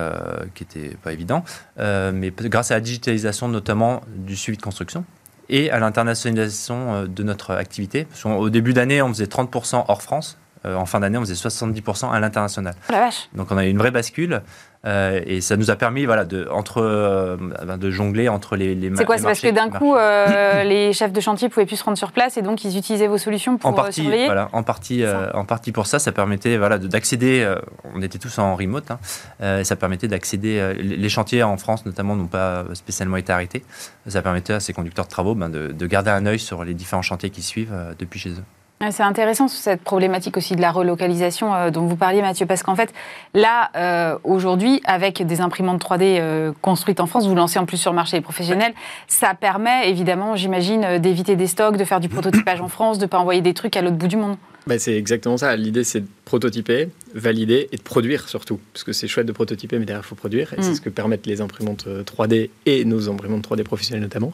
[0.53, 1.43] qui était pas évident,
[1.77, 5.05] mais grâce à la digitalisation notamment du suivi de construction
[5.49, 8.07] et à l'internationalisation de notre activité.
[8.25, 10.37] Au début d'année, on faisait 30% hors France.
[10.63, 12.75] en fin d'année, on faisait 70% à l'international.
[12.89, 13.29] Oh la vache.
[13.33, 14.43] Donc on a eu une vraie bascule.
[14.85, 18.73] Euh, et ça nous a permis voilà, de, entre, euh, ben, de jongler entre les,
[18.73, 21.75] les C'est quoi C'est parce que d'un coup, euh, les chefs de chantier pouvaient plus
[21.75, 24.49] se rendre sur place et donc ils utilisaient vos solutions pour en partie, surveiller voilà,
[24.53, 27.47] en, partie, en partie pour ça, ça permettait voilà, d'accéder,
[27.93, 32.27] on était tous en remote, hein, ça permettait d'accéder, les chantiers en France notamment n'ont
[32.27, 33.63] pas spécialement été arrêtés,
[34.07, 36.73] ça permettait à ces conducteurs de travaux ben, de, de, garder un œil sur les
[36.73, 38.43] différents chantiers qui suivent depuis chez eux.
[38.89, 42.75] C'est intéressant cette problématique aussi de la relocalisation euh, dont vous parliez, Mathieu, parce qu'en
[42.75, 42.91] fait,
[43.35, 47.77] là, euh, aujourd'hui, avec des imprimantes 3D euh, construites en France, vous lancez en plus
[47.77, 48.73] sur le marché des professionnels,
[49.07, 53.07] ça permet évidemment, j'imagine, d'éviter des stocks, de faire du prototypage en France, de ne
[53.07, 54.37] pas envoyer des trucs à l'autre bout du monde.
[54.67, 55.55] Bah, c'est exactement ça.
[55.55, 58.59] L'idée, c'est de prototyper, valider et de produire surtout.
[58.73, 60.53] Parce que c'est chouette de prototyper, mais derrière, il faut produire.
[60.53, 60.75] Et c'est mm.
[60.75, 64.33] ce que permettent les imprimantes 3D euh, et nos imprimantes 3D professionnelles notamment.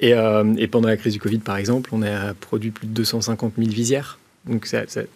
[0.00, 2.92] Et, euh, et, pendant la crise du Covid, par exemple, on a produit plus de
[2.92, 4.18] 250 000 visières.
[4.46, 4.68] Donc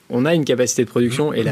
[0.08, 1.44] on a une capacité de production et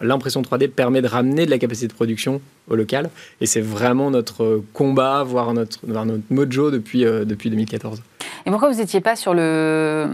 [0.00, 3.10] l'impression 3D permet de ramener de la capacité de production au local.
[3.42, 8.00] Et c'est vraiment notre combat, voire notre, notre mojo depuis, euh, depuis 2014.
[8.46, 10.06] Et pourquoi vous n'étiez pas sur le,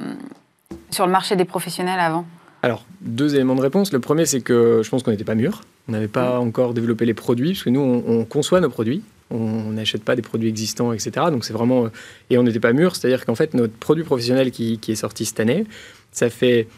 [0.91, 2.25] sur le marché des professionnels avant
[2.63, 3.93] alors, deux éléments de réponse.
[3.93, 5.63] Le premier, c'est que je pense qu'on n'était pas mûr.
[5.89, 6.43] On n'avait pas mm.
[6.43, 9.03] encore développé les produits, parce que nous, on, conçoit nos produits.
[9.31, 11.27] On n'achète pas des produits existants, etc.
[11.31, 11.89] Donc, c'est vraiment.
[12.29, 15.41] Et on n'était pas mûr, c'est-à-dire qu'en fait, notre produit professionnel qui, est sorti cette
[15.41, 15.65] année,
[16.13, 16.69] ça fait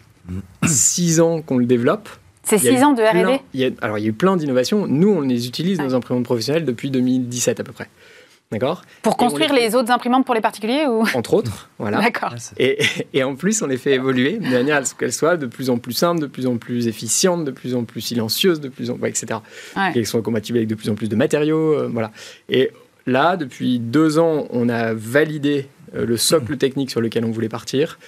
[0.66, 2.08] six ans qu'on le développe.
[2.44, 4.86] C'est six ans de RD Alors, il y a eu plein d'innovations.
[4.86, 7.88] Nous, on les utilise, nos imprimantes professionnelles, depuis 2017 à peu près.
[8.52, 9.74] D'accord Pour construire les...
[9.74, 12.00] autres imprimantes pour les particuliers ou Entre autres, voilà.
[12.00, 12.34] D'accord.
[12.58, 12.78] Et,
[13.14, 15.70] et, en plus, on les fait évoluer de manière à ce qu'elles soient de plus
[15.70, 18.90] en plus simples, de plus en plus efficientes, de plus en plus silencieuses, de plus
[18.90, 18.98] en...
[19.04, 19.40] etc.
[19.94, 22.12] Qu'elles soient compatibles avec de plus en plus de matériaux, euh, voilà.
[22.50, 22.72] Et
[23.06, 27.48] là, depuis deux ans, on a validé euh, le socle technique sur lequel on voulait
[27.48, 27.98] partir.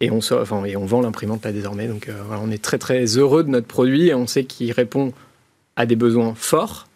[0.00, 1.88] Et on, enfin, et on vend l'imprimante là désormais.
[1.88, 4.70] Donc euh, voilà, on est très très heureux de notre produit et on sait qu'il
[4.70, 5.12] répond
[5.74, 6.86] à des besoins forts,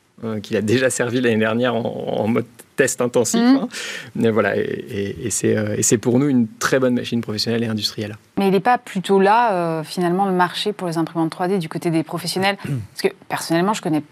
[0.43, 2.45] qu'il a déjà servi l'année dernière en, en, mode
[2.77, 3.41] test intensif.
[3.41, 3.57] Mhm.
[3.57, 3.69] Hein.
[4.15, 8.17] Mais voilà, et, euh, et c'est pour nous une très bonne machine professionnelle et industrielle.
[8.39, 11.69] Mais il n'est pas plutôt là, euh, finalement, le marché pour les imprimantes 3D du
[11.69, 12.57] côté des professionnels?
[12.63, 14.03] Parce que personnellement, je connais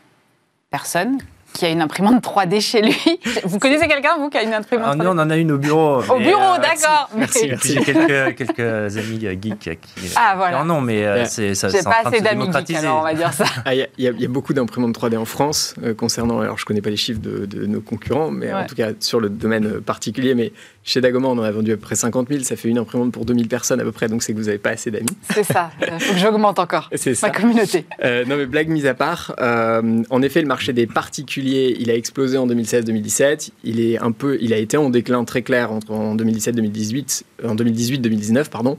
[0.71, 1.19] personne
[1.53, 2.97] qui a une imprimante 3D chez lui.
[3.45, 5.53] Vous connaissez quelqu'un, vous, qui a une imprimante 3D ah, Nous, on en a une
[5.53, 5.99] au bureau.
[5.99, 7.11] Au bureau, euh, d'accord.
[7.15, 7.75] Merci, merci.
[7.75, 10.13] J'ai quelques, quelques amis geeks qui...
[10.17, 10.59] Ah, voilà.
[10.59, 11.69] Non, non, mais euh, c'est ça.
[11.69, 13.45] J'ai pas assez d'amis geeks, alors on va dire ça.
[13.65, 16.81] Ah, il y, y, a beaucoup d'imprimantes 3D en France euh, concernant, alors je connais
[16.81, 20.35] pas les chiffres de, de nos concurrents, mais en tout cas sur le domaine particulier,
[20.35, 22.79] mais chez Dagoma, on en a vendu à peu près 50 000, ça fait une
[22.79, 25.07] imprimante pour 2000 personnes à peu près, donc c'est que vous n'avez pas assez d'amis.
[25.33, 26.91] C'est ça, il faut que j'augmente encore
[27.23, 27.85] ma communauté.
[28.03, 32.39] non, mais blague mise à part, en effet, le marché des particuliers, il a explosé
[32.39, 33.51] en 2016-2017.
[33.65, 37.55] Il est un peu, il a été en déclin très clair entre en 2017-2018, en
[37.55, 38.79] 2018-2019 pardon,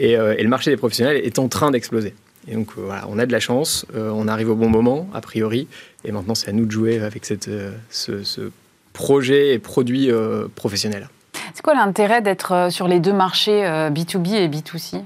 [0.00, 2.14] euh, et, le marché des professionnels est en train d'exploser.
[2.48, 5.08] Et donc euh, voilà, on a de la chance, euh, on arrive au bon moment
[5.12, 5.68] a priori,
[6.04, 7.50] et maintenant c'est à nous de jouer avec cette,
[7.90, 8.50] ce, ce,
[8.92, 10.10] projet et produit
[10.56, 11.08] professionnel.
[11.54, 15.02] C'est quoi l'intérêt d'être sur les deux marchés B2B et B2C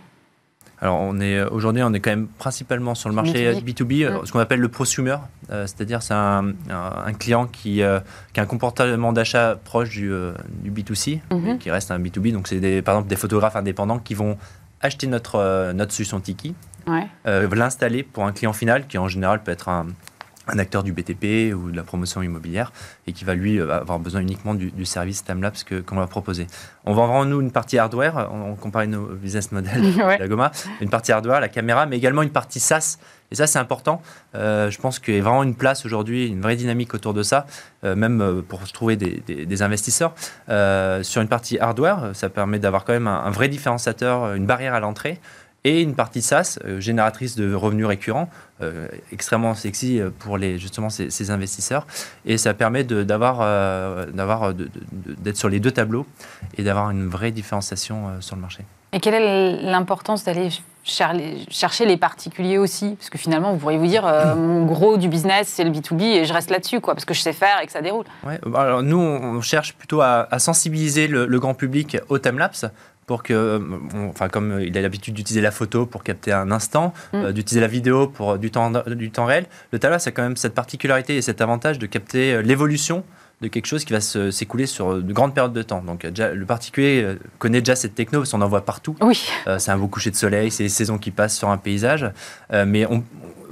[0.81, 4.27] alors on est aujourd'hui on est quand même principalement sur le marché B2B, mm.
[4.27, 5.17] ce qu'on appelle le prosumer,
[5.49, 6.53] c'est-à-dire c'est un,
[7.19, 8.03] client qui, a
[8.37, 10.13] un comportement d'achat proche du,
[10.67, 11.59] B2C, mm-hmm.
[11.59, 12.33] qui reste un B2B.
[12.33, 14.37] Donc c'est par exemple des photographes indépendants qui vont
[14.83, 16.55] acheter notre, notre solution Tiki,
[17.25, 19.87] l'installer pour un client final qui en général peut être un,
[20.47, 22.73] un acteur du BTP ou de la promotion immobilière
[23.07, 26.47] et qui va lui euh, avoir besoin uniquement du, service Timelapse qu'on va proposer.
[26.85, 30.19] On va vendre nous une partie hardware, on, compare nos business models ouais.
[30.19, 32.99] la Goma, une partie hardware, la caméra, mais également une partie SaaS.
[33.31, 34.03] Et ça, c'est important.
[34.35, 37.23] Euh, je pense qu'il y a vraiment une place aujourd'hui, une vraie dynamique autour de
[37.23, 37.47] ça,
[37.83, 40.15] euh, même pour trouver des, investisseurs.
[41.03, 44.81] sur une partie hardware, ça permet d'avoir quand même un vrai différenciateur, une barrière à
[44.81, 45.21] l'entrée
[45.65, 48.29] et une partie SaaS, euh, génératrice de revenus récurrents,
[48.63, 51.87] euh, extrêmement sexy euh, pour les, justement ces, investisseurs.
[52.27, 53.39] Et ça permet d'avoir,
[54.09, 56.07] d'avoir, d'être sur les deux tableaux
[56.59, 58.65] et d'avoir une vraie différenciation sur le marché.
[58.93, 60.51] Et quelle est l'importance d'aller
[60.85, 62.95] chercher les particuliers aussi?
[62.97, 64.03] Parce que finalement, vous pourriez vous dire,
[64.37, 67.21] mon gros du business, c'est le B2B et je reste là-dessus, quoi, parce que je
[67.21, 68.05] sais faire et que ça déroule.
[68.27, 72.67] Ouais, alors nous, on cherche plutôt à, sensibiliser le, le, grand public au timelapse
[73.07, 73.59] pour que, euh,
[74.09, 77.17] enfin comme il a l'habitude d'utiliser la photo pour capter un instant, mm.
[77.17, 80.37] euh, d'utiliser la vidéo pour du temps, du temps réel, le Tala, c'est quand même
[80.37, 83.05] cette particularité et cet avantage de capter euh, l'évolution
[83.41, 85.83] de quelque chose qui va s'écouler sur de grandes périodes de temps.
[85.83, 88.97] Donc déjà, le particulier connaît déjà cette techno parce qu'on en voit partout.
[89.03, 89.29] Oui.
[89.59, 92.09] c'est un beau coucher de soleil, c'est les saisons qui passent sur un paysage.
[92.51, 93.03] mais on,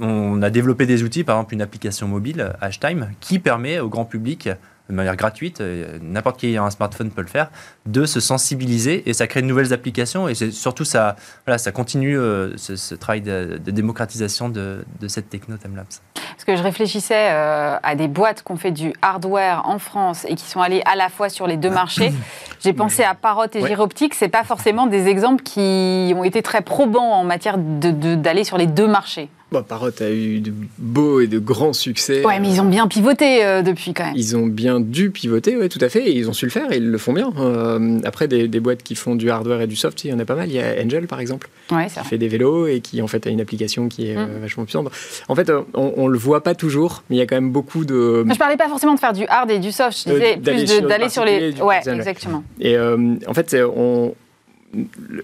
[0.01, 4.05] on, a développé des outils, par exemple une application mobile, Hashtime, qui permet au grand
[4.05, 4.49] public
[4.89, 7.51] de manière gratuite, euh, n'importe qui ayant un smartphone peut le faire,
[7.87, 11.17] de se sensibiliser et ça crée de nouvelles applications et surtout ça,
[11.47, 16.03] voilà, ça continue euh, ce, travail de, démocratisation de, cette techno Timelapse.
[16.15, 20.27] Parce que je réfléchissais euh, à des boîtes qui ont fait du hardware en France
[20.29, 22.13] et qui sont allées à la fois sur les deux marchés.
[22.61, 26.63] J'ai pensé à Parrot et Giroptique, c'est pas forcément des exemples qui ont été très
[26.63, 29.29] probants en matière d'aller sur les deux marchés.
[29.53, 32.25] Bon, Parrot a eu de beaux et de grands succès.
[32.25, 34.15] Ouais, mais ils ont bien pivoté euh, depuis quand même.
[34.17, 36.09] Ils ont bien dû pivoter, oui, tout à fait.
[36.09, 37.31] Et ils ont su le faire et ils le font bien.
[37.39, 40.25] Euh, après, des, boîtes qui font du hardware et du soft, il y en a
[40.25, 40.49] pas mal.
[40.49, 43.27] Il y a Angel, par exemple, ouais, qui fait des vélos et qui, en fait,
[43.27, 44.41] a une application qui est euh, mm.
[44.41, 44.91] vachement puissante.
[45.29, 47.85] En fait, on, ne le voit pas toujours, mais il y a quand même beaucoup
[47.85, 48.25] de.
[48.27, 50.09] Je parlais pas forcément de faire du hard et du soft.
[50.09, 51.53] Je disais plus d'aller sur, les.
[51.61, 52.43] Ouais, exactement.
[52.59, 54.15] Et en fait, on,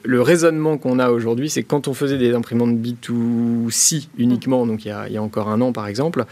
[0.03, 4.89] le raisonnement qu'on a aujourd'hui, c'est quand on faisait des imprimantes B2C uniquement, donc il
[4.89, 6.25] y a, encore un an par exemple,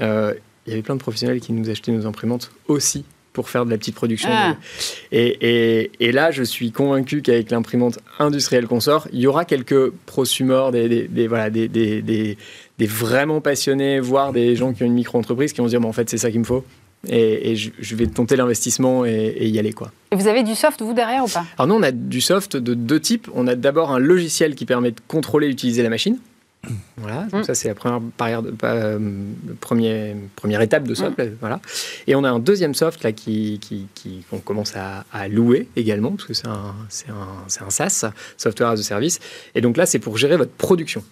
[0.00, 0.34] euh,
[0.66, 3.70] il y avait plein de professionnels qui nous achetaient nos imprimantes aussi pour faire de
[3.70, 4.30] la petite production.
[4.32, 4.56] Ah.
[5.12, 10.72] Et, là, je suis convaincu qu'avec l'imprimante industrielle qu'on sort, il y aura quelques prosumers,
[10.72, 12.36] des, voilà, des, des,
[12.80, 16.10] vraiment passionnés, voire des gens qui ont une micro-entreprise qui vont se dire, en fait,
[16.10, 16.64] c'est ça qu'il me faut
[17.08, 19.72] et, je, vais tenter l'investissement et, y aller.
[19.72, 19.90] Quoi.
[20.12, 21.44] Et vous avez du soft, vous, derrière ou pas?
[21.58, 23.28] Alors nous, on a du soft de deux types.
[23.34, 26.18] On a d'abord un logiciel qui permet de contrôler et utiliser la machine.
[26.96, 27.44] Voilà, donc mm.
[27.44, 28.98] ça c'est la première, barrière de, euh,
[29.60, 31.18] première, première étape de soft.
[31.18, 31.36] Mm.
[31.40, 31.60] Voilà.
[32.06, 36.24] Et on a un deuxième soft là qui, qui, qu'on commence à, louer également, parce
[36.24, 39.20] que c'est un, c'est un, c'est un SaaS, Software as a Service.
[39.54, 41.04] Et donc là, c'est pour gérer votre production.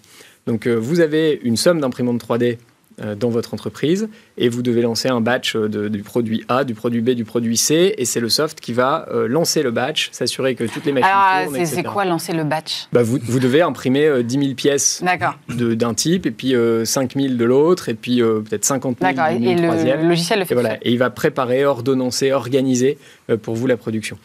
[0.47, 2.57] Donc euh, vous avez une somme d'imprimantes 3D euh,
[2.99, 7.03] dans votre entreprise et vous devez lancer un batch de, du produit A, du produit
[7.03, 10.55] B, du produit C et c'est le soft qui va euh, lancer le batch, s'assurer
[10.55, 12.89] que toutes les machines Alors, tournent, C'est quoi lancer le batch?
[12.93, 15.05] Bah, vous, vous, devez imprimer 10 000 pièces
[15.49, 16.55] d'un type et puis
[16.85, 20.55] 5 000 de l'autre et puis peut-être 50 000 D'accord, et le, logiciel le fait.
[20.55, 20.79] Et, voilà.
[20.81, 22.99] et il va préparer, ordonnancer, organiser
[23.43, 24.19] pour vous la production.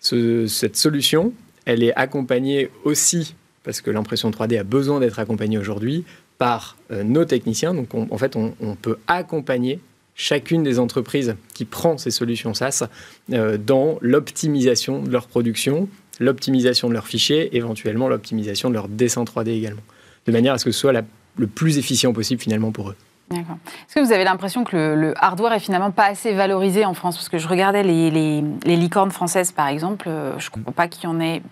[0.00, 1.32] cette solution,
[1.64, 6.04] elle est accompagnée aussi parce que l'impression 3D a besoin d'être accompagnée aujourd'hui
[6.40, 7.74] par euh, nos techniciens.
[7.74, 9.78] Donc, en fait, on, peut accompagner
[10.14, 12.84] chacune des entreprises qui prend ces solutions SaaS
[13.32, 15.86] euh, dans l'optimisation de leur production,
[16.18, 19.82] l'optimisation de leurs fichiers, éventuellement l'optimisation de leur dessin 3D également,
[20.26, 20.94] de manière à ce que ce soit
[21.36, 22.96] le plus efficient possible finalement pour eux.
[23.30, 23.58] D'accord.
[23.86, 27.16] Est-ce que vous avez l'impression que le, hardware est finalement pas assez valorisé en France?
[27.16, 30.88] Parce que je regardais les, les, licornes françaises, par exemple, euh, je ne crois pas
[30.88, 31.42] qu'il y en ait,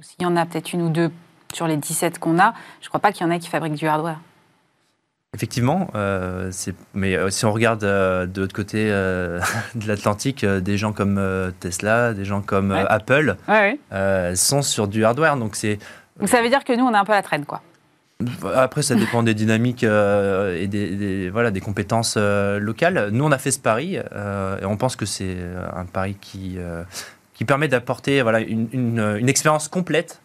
[0.00, 1.10] s'il y en a peut-être une ou deux
[1.54, 3.74] sur les 17 qu'on a, je ne crois pas qu'il y en ait qui fabriquent
[3.74, 4.18] du hardware.
[5.34, 6.52] Effectivement, euh,
[6.92, 8.84] mais euh, si on regarde euh, de l'autre côté
[9.74, 11.20] de l'Atlantique, des gens comme
[11.58, 13.36] Tesla, des gens comme Apple
[14.34, 15.36] sont sur du hardware.
[15.38, 15.78] Donc, c'est,
[16.18, 17.62] donc ça veut dire que nous, on est un peu à la traîne, quoi.
[18.54, 23.08] Après, ça dépend des dynamiques et des, voilà, des compétences locales.
[23.10, 25.38] Nous, on a fait ce pari et on pense que c'est
[25.74, 26.58] un pari qui,
[27.32, 30.21] qui permet d'apporter voilà, une, une expérience complète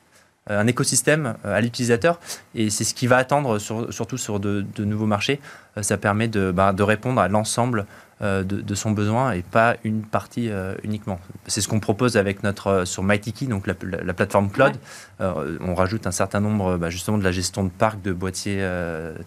[0.49, 2.19] un écosystème euh, à l'utilisateur
[2.55, 5.39] et c'est ce qui va attendre surtout sur de, nouveaux marchés.
[5.81, 7.85] ça permet bah, de répondre à l'ensemble
[8.23, 11.19] euh, de, son besoin et pas une partie euh, uniquement.
[11.45, 14.73] C'est ce qu'on propose avec notre euh, sur MyTiki, donc la, plateforme cloud.
[15.19, 18.67] on rajoute un certain nombre bah, justement de la gestion de parc de boîtiers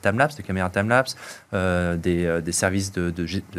[0.02, 1.16] timelapse, de caméras timelapse,
[1.52, 3.14] des, des, services de,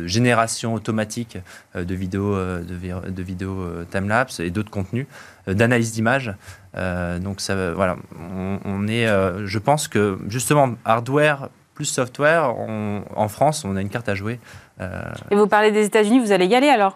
[0.05, 1.37] génération automatique
[1.75, 5.07] de vidéos de, de vidéos timelapse et d'autres contenus,
[5.47, 6.33] d'analyse d'images.
[6.75, 9.07] donc ça, voilà, on, on est,
[9.45, 14.39] je pense que justement hardware plus software, en France, on a une carte à jouer
[14.79, 16.95] et vous parlez des États-Unis, vous allez y aller alors?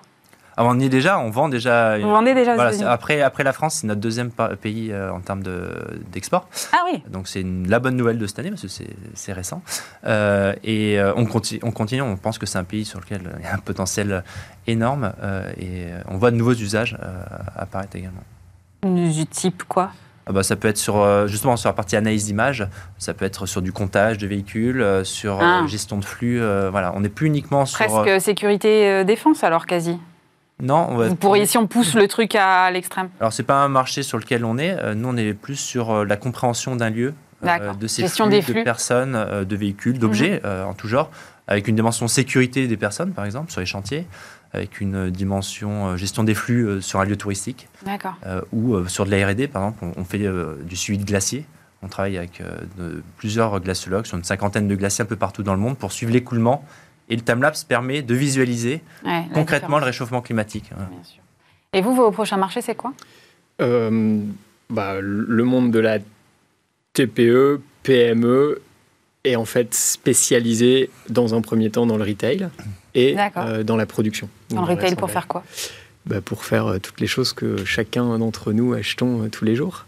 [0.58, 1.98] Ah, on y est déjà, on vend déjà.
[1.98, 2.56] Vous vendez déjà
[2.90, 5.44] après, après la France, c'est notre deuxième pays euh, en termes
[6.12, 6.48] d'export.
[6.72, 7.04] ah oui.
[7.10, 9.62] Donc c'est la bonne nouvelle de cette année parce que c'est récent.
[10.06, 13.22] Euh, et euh, on, continue, on continue, on pense que c'est un pays sur lequel
[13.40, 14.24] il y a un potentiel
[14.68, 15.12] énorme
[15.60, 16.98] et on voit de nouveaux usages
[17.56, 18.24] apparaître également.
[18.84, 19.92] Du type quoi?
[20.32, 22.68] Bah, ça peut être sur, euh, justement sur la partie analyse d'image,
[22.98, 25.64] ça peut être sur du comptage de véhicules, euh, sur euh, ah.
[25.68, 26.40] gestion de flux.
[26.72, 27.86] voilà, on n'est plus uniquement sur.
[27.86, 30.00] Presque sécurité défense alors quasi.
[30.62, 33.10] Non, on Vous pourriez, si on pousse le truc à l'extrême.
[33.20, 34.96] Alors, c'est pas un marché sur lequel on est.
[34.96, 37.14] Nous, on est plus sur la compréhension d'un lieu,
[37.44, 40.68] de ses Gestion flux, des flux, de personnes, de véhicules, d'objets mhm.
[40.68, 41.12] en tout genre,
[41.48, 44.08] avec une dimension sécurité des personnes, par exemple, sur les chantiers
[44.56, 47.68] avec une dimension euh, gestion des flux euh, sur un lieu touristique.
[48.26, 50.20] Euh, ou sur de la R&D, par exemple, on, fait
[50.64, 51.46] du suivi de glaciers.
[51.82, 52.42] On travaille avec
[53.18, 56.12] plusieurs glaciologues sur une cinquantaine de glaciers un peu partout dans le monde pour suivre
[56.12, 56.66] l'écoulement.
[57.10, 58.82] Et le timelapse permet de visualiser
[59.34, 60.72] concrètement le réchauffement climatique.
[61.74, 62.94] Et vous, vos prochains marchés, c'est quoi?
[63.60, 66.00] Bah, Le monde de la
[66.94, 68.62] TPE, PME
[69.24, 72.50] est en fait spécialisé dans un premier temps dans le retail
[72.96, 74.30] et euh, dans la production.
[74.50, 75.44] Dans le retail, pour faire quoi?
[76.06, 79.56] Bah, Pour faire euh, toutes les choses que chacun d'entre nous achetons euh, tous les
[79.56, 79.86] jours.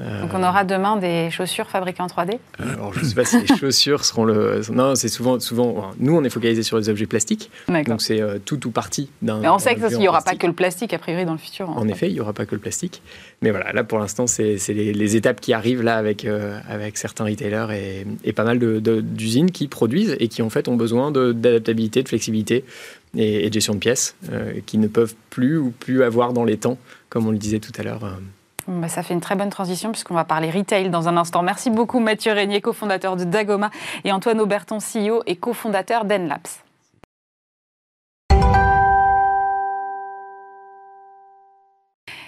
[0.00, 3.24] Euh, Donc on aura demain des chaussures fabriquées en 3D Alors je ne sais pas
[3.24, 4.60] si les chaussures seront le...
[4.72, 5.92] Non, c'est souvent, souvent...
[5.98, 7.50] Nous, on est focalisé sur les objets plastiques.
[7.86, 9.40] Donc c'est euh, tout ou partie d'un...
[9.40, 11.68] Mais on sait qu'il n'y aura pas que le plastique, a priori, dans le futur.
[11.70, 13.02] En, effet, il n'y aura pas que le plastique.
[13.42, 17.24] Mais voilà, là, pour l'instant, c'est les, étapes qui arrivent là avec, euh, avec certains
[17.24, 22.08] retailers et, pas mal d'usines qui produisent et qui, en fait, ont besoin d'adaptabilité, de,
[22.08, 22.64] flexibilité
[23.16, 24.14] et, de gestion de pièces
[24.66, 26.78] qui ne peuvent plus ou plus avoir dans les temps,
[27.08, 28.02] comme on le disait tout à l'heure.
[28.66, 31.42] Bah, ça fait une très bonne transition puisqu'on va parler retail dans un instant.
[31.42, 33.70] Merci beaucoup Mathieu Régnier, cofondateur de Dagoma,
[34.04, 36.48] et Antoine Auberton, CEO et cofondateur d'Enlabs.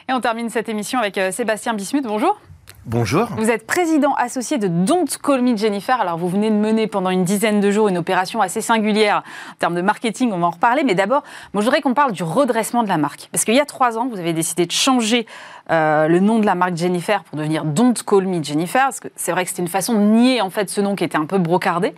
[0.09, 2.05] Et on termine cette émission avec euh, Sébastien Bismuth.
[2.05, 2.39] Bonjour.
[2.85, 3.28] Bonjour.
[3.37, 6.01] Vous êtes président associé de Don't Call Me Jennifer.
[6.01, 9.22] Alors, vous venez de mener pendant une dizaine de jours une opération assez singulière
[9.53, 10.33] en termes de marketing.
[10.33, 10.83] On va en reparler.
[10.83, 11.22] Mais d'abord,
[11.55, 13.28] moi, je voudrais qu'on parle du redressement de la marque.
[13.30, 15.28] Parce qu'il y a trois ans, vous avez décidé de changer
[15.70, 18.83] euh, le nom de la marque Jennifer pour devenir Don't Call Me Jennifer.
[18.83, 21.05] Parce que c'est vrai que c'était une façon de nier, en fait, ce nom qui
[21.05, 21.95] était un peu brocardé.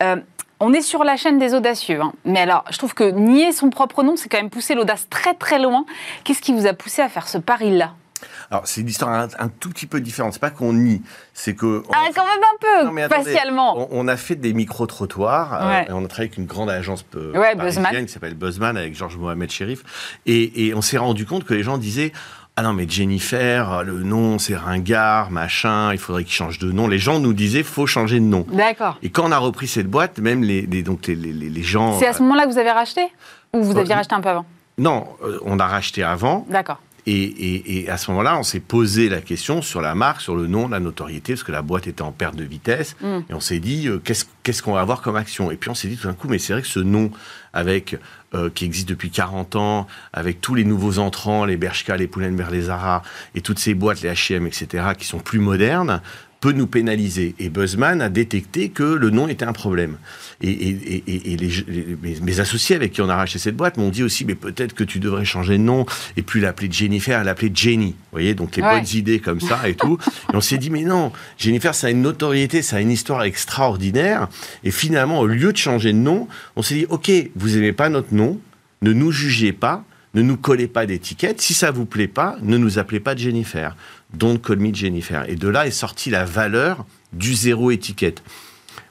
[0.00, 0.14] Euh,
[0.60, 2.00] on est sur la chaîne des audacieux.
[2.00, 2.12] Hein.
[2.24, 5.34] Mais alors, je trouve que nier son propre nom, c'est quand même pousser l'audace très
[5.34, 5.84] très loin.
[6.22, 7.94] Qu'est-ce qui vous a poussé à faire ce pari-là?
[8.50, 10.32] Alors, c'est une histoire un, tout petit peu différente.
[10.32, 11.02] C'est pas qu'on nie,
[11.34, 11.82] c'est que.
[11.92, 13.86] ah, quand même un peu.
[13.90, 15.54] On, a fait des micro-trottoirs.
[15.54, 17.56] Euh, et on a travaillé avec une grande agence ouais,
[18.06, 19.82] qui s'appelle Buzzman avec Georges Mohamed Sherif.
[20.26, 22.12] Et, et on s'est rendu compte que les gens disaient
[22.56, 26.88] ah non, mais Jennifer, le nom, c'est ringard, machin, il faudrait qu'il change de nom.
[26.88, 28.44] Les gens nous disaient, faut changer de nom.
[28.52, 28.98] D'accord.
[29.02, 31.98] Et quand on a repris cette boîte, même les, donc les, les, les gens.
[31.98, 33.02] C'est à ce moment-là que vous avez racheté?
[33.54, 34.44] Ou vous aviez racheté un peu avant?
[34.76, 36.46] Non, euh, on a racheté avant.
[36.48, 36.80] D'accord.
[37.12, 40.68] Et, à ce moment-là, on s'est posé la question sur la marque, sur le nom,
[40.68, 42.96] la notoriété, parce que la boîte était en perte de vitesse.
[43.00, 43.18] Mm.
[43.28, 45.50] Et on s'est dit, euh, qu'est-ce qu'on va avoir comme action?
[45.50, 47.10] Et puis on s'est dit tout d'un coup, mais c'est vrai que ce nom,
[47.52, 47.96] avec
[48.34, 52.50] euh, qui existe depuis 40 ans, avec tous les nouveaux entrants, les Bershka, les Pull&Bear,
[52.50, 53.02] les Zara,
[53.34, 56.00] et toutes ces boîtes, les H&M, etc., qui sont plus modernes,
[56.40, 57.34] peut nous pénaliser.
[57.38, 59.98] Et Buzzman a détecté que le nom était un problème.
[60.42, 60.76] Et,
[62.22, 64.82] mes, associés avec qui on a racheté cette boîte m'ont dit aussi, mais peut-être que
[64.82, 65.84] tu devrais changer de nom
[66.16, 67.88] et plus l'appeler Jennifer, l'appeler Jenny.
[67.88, 69.98] Vous voyez, donc les bonnes idées comme ça et tout.
[70.32, 73.22] et on s'est dit, mais non, Jennifer, ça a une notoriété, ça a une histoire
[73.24, 74.28] extraordinaire.
[74.64, 76.26] Et finalement, au lieu de changer de nom,
[76.56, 78.40] on s'est dit, ok, vous aimez pas notre nom,
[78.80, 79.84] ne nous jugez pas,
[80.14, 81.40] ne nous collez pas d'étiquette.
[81.40, 83.76] Si ça vous plaît pas, ne nous appelez pas Jennifer.
[84.14, 85.24] Don't call me Jennifer.
[85.28, 88.22] Et de là est sortie la valeur du zéro étiquette.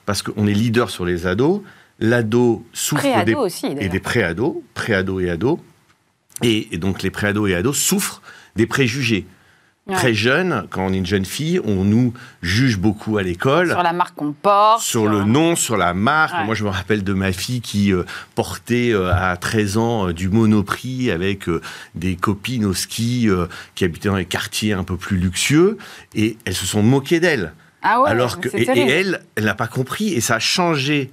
[0.05, 1.61] Parce qu'on est leader sur les ados.
[1.99, 5.59] L'ado souffre des, aussi, et des pré-ados, pré-ados et ados.
[6.41, 8.21] Et, et donc les pré-ados et ados souffrent
[8.55, 9.25] des préjugés.
[9.95, 13.69] Très jeune, quand on est une jeune fille, on nous juge beaucoup à l'école.
[13.69, 14.81] Sur la marque qu'on porte.
[14.81, 16.45] Sur, le nom, sur la marque.
[16.45, 18.03] Moi, je me rappelle de ma fille qui euh,
[18.35, 21.45] portait euh, à 13 ans euh, du Monoprix avec
[21.95, 23.27] des copines au ski
[23.75, 25.77] qui habitaient dans les quartiers un peu plus luxueux.
[26.15, 27.53] Et elles se sont moquées d'elle.
[27.81, 30.13] Ah ouais, Alors que, et, elle, elle n'a pas compris.
[30.13, 31.11] Et ça a changé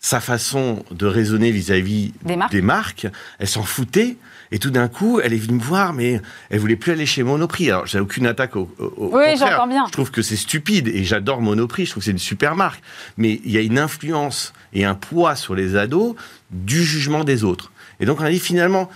[0.00, 2.12] sa façon de raisonner vis-à-vis
[2.50, 3.06] des, marques.
[3.38, 4.16] Elle s'en foutait.
[4.50, 6.20] Et tout d'un coup, elle est venue me voir, mais
[6.50, 7.70] elle voulait plus aller chez Monoprix.
[7.70, 9.84] Alors, j'ai aucune attaque au, au Oui, j'entends bien.
[9.86, 11.86] Je trouve que c'est stupide et j'adore Monoprix.
[11.86, 12.82] Je trouve que c'est une super marque.
[13.16, 16.14] Mais il y a une influence et un poids sur les ados
[16.50, 17.72] du jugement des autres.
[18.00, 18.88] Et donc, on a dit finalement,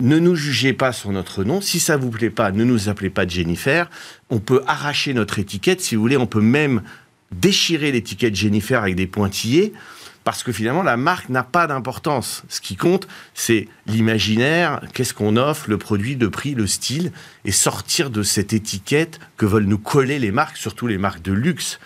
[0.00, 1.60] ne nous jugez pas sur notre nom.
[1.60, 3.88] Si ça vous plaît pas, ne nous appelez pas Jennifer.
[4.30, 5.80] On peut arracher notre étiquette.
[5.80, 6.82] Si vous voulez, on peut même
[7.30, 9.72] déchirer l'étiquette Jennifer avec des pointillés
[10.24, 12.42] parce que finalement la marque n'a pas d'importance.
[12.48, 17.12] Ce qui compte, c'est l'imaginaire, qu'est-ce qu'on offre, le produit, le prix, le style,
[17.44, 21.32] et sortir de cette étiquette que veulent nous coller les marques, surtout les marques de
[21.32, 21.78] luxe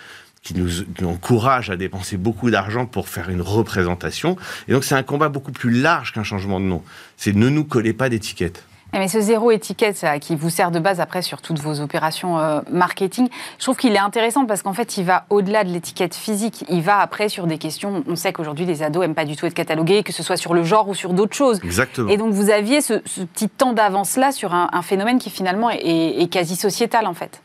[0.43, 4.37] qui nous, encouragent à dépenser beaucoup d'argent pour faire une représentation.
[4.67, 6.83] Et donc c'est un combat beaucoup plus large qu'un changement de nom.
[7.17, 8.63] C'est ne nous collez pas d'étiquette.
[8.93, 12.39] Eh, mais ce zéro étiquette qui vous sert de base après sur toutes vos opérations
[12.39, 13.27] euh, marketing,
[13.59, 16.63] je trouve qu'il est intéressant parce qu'en fait, il va au-delà de l'étiquette physique.
[16.69, 18.03] Il va après sur des questions.
[18.07, 20.53] On sait qu'aujourd'hui, les ados n'aiment pas du tout être catalogués, que ce soit sur
[20.53, 21.59] le genre ou sur d'autres choses.
[21.63, 22.09] Exactement.
[22.09, 26.55] Et donc, vous aviez ce, petit temps d'avance-là sur un, phénomène qui finalement est, quasi
[26.55, 27.41] sociétal, en fait.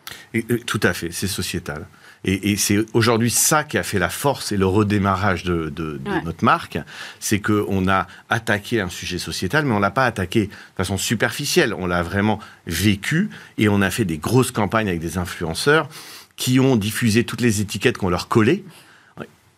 [0.67, 1.87] tout à fait, c'est sociétal.
[2.25, 6.79] Et, c'est aujourd'hui ça qui a fait la force et le redémarrage de, notre marque,
[7.19, 11.75] c'est qu'on a attaqué un sujet sociétal, mais on l'a pas attaqué de façon superficielle.
[11.75, 15.89] On l'a vraiment vécu et on a fait des grosses campagnes avec des influenceurs
[16.37, 18.65] qui ont diffusé toutes les étiquettes qu'on leur collait.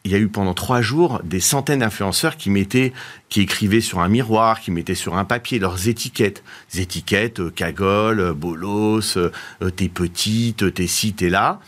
[0.07, 2.93] Il y a eu pendant trois jours des centaines d'influenceurs qui mettaient,
[3.31, 6.45] qui écrivaient sur un miroir, qui mettaient sur un papier leurs étiquettes.
[6.75, 9.31] Étiquettes, euh, cagole, euh, bolos, euh,
[9.75, 11.59] t'es petite, t'es ci, t'es là.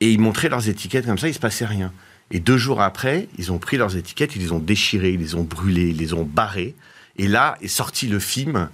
[0.00, 1.92] Et ils montraient leurs étiquettes comme ça, il se passait rien.
[2.30, 5.34] Et deux jours après, ils ont pris leurs étiquettes, ils les ont déchirées, ils les
[5.34, 6.74] ont brûlées, ils les ont barrées.
[7.16, 8.68] Et là est sorti le film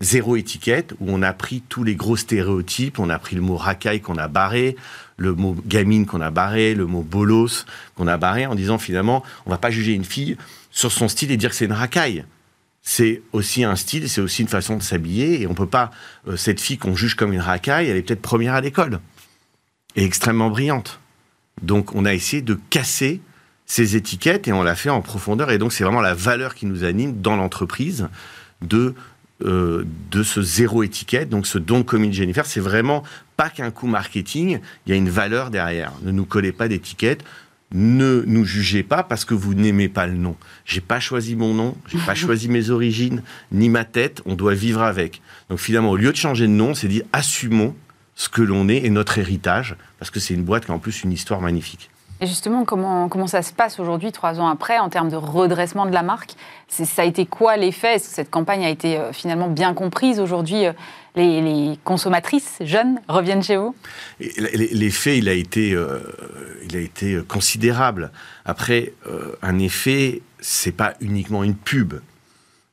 [0.00, 3.56] Zéro étiquette, où on a pris tous les gros stéréotypes, on a pris le mot
[3.56, 4.76] racaille qu'on a barré,
[5.18, 7.66] le mot gamine qu'on a barré, le mot bolos
[7.96, 10.38] qu'on a barré, en disant finalement, on va pas juger une fille
[10.70, 12.24] sur son style et dire que c'est une racaille.
[12.80, 15.90] C'est aussi un style, c'est aussi une façon de s'habiller, et on peut pas,
[16.28, 19.00] euh, cette fille qu'on juge comme une racaille, elle est peut-être première à l'école
[19.96, 21.00] est extrêmement brillante.
[21.62, 23.20] Donc on a essayé de casser
[23.66, 25.50] ces étiquettes et on l'a fait en profondeur.
[25.50, 28.08] Et donc c'est vraiment la valeur qui nous anime dans l'entreprise
[28.62, 28.94] de,
[29.44, 32.46] euh, de ce zéro étiquette, donc ce don commun Jennifer.
[32.46, 33.02] C'est vraiment
[33.36, 35.92] pas qu'un coup marketing, il y a une valeur derrière.
[36.02, 37.24] Ne nous collez pas d'étiquette.
[37.72, 40.34] Ne nous jugez pas parce que vous n'aimez pas le nom.
[40.64, 43.22] J'ai pas choisi mon nom, j'ai pas choisi mes origines,
[43.52, 44.22] ni ma tête.
[44.26, 45.22] On doit vivre avec.
[45.48, 47.76] Donc finalement, au lieu de changer de nom, c'est dit assumons
[48.20, 50.78] ce que l'on est et notre héritage, parce que c'est une boîte qui a en
[50.78, 51.90] plus une histoire magnifique.
[52.20, 55.86] Et justement, comment, comment ça se passe aujourd'hui, trois ans après, en termes de redressement
[55.86, 56.34] de la marque?
[56.68, 57.94] Ça a été quoi l'effet?
[57.94, 60.20] Est-ce que cette campagne a été euh, finalement bien comprise?
[60.20, 60.72] Aujourd'hui euh,
[61.16, 63.74] les, consommatrices jeunes reviennent chez vous?
[64.18, 66.00] L'effet, il a été, euh,
[66.62, 68.12] il a été considérable.
[68.44, 68.92] Après,
[69.40, 71.94] un effet, c'est pas uniquement une pub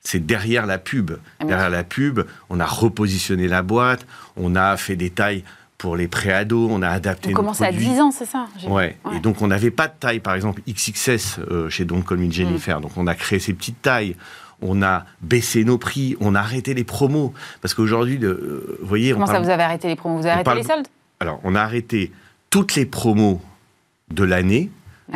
[0.07, 1.11] c'est derrière la pub.
[1.39, 4.05] Ah, derrière la pub, on a repositionné la boîte,
[4.37, 5.43] on a fait des tailles
[5.77, 7.31] pour les préados, on a adapté.
[7.31, 8.47] On commence à 10 ans, c'est ça?
[8.67, 8.95] Ouais.
[9.13, 12.79] Et donc on n'avait pas de taille, par exemple XXS euh, chez Don Colmin Jennifer.
[12.79, 12.83] Mm.
[12.83, 14.15] Donc on a créé ces petites tailles.
[14.61, 17.33] On a baissé nos prix, on a arrêté les promos.
[17.61, 19.11] Parce qu'aujourd'hui, euh, vous voyez.
[19.11, 20.15] Comment ça, vous avez arrêté les promos?
[20.15, 20.87] Vous avez arrêté les soldes?
[21.19, 22.11] Alors, on a arrêté
[22.49, 23.41] toutes les promos
[24.09, 24.71] de l'année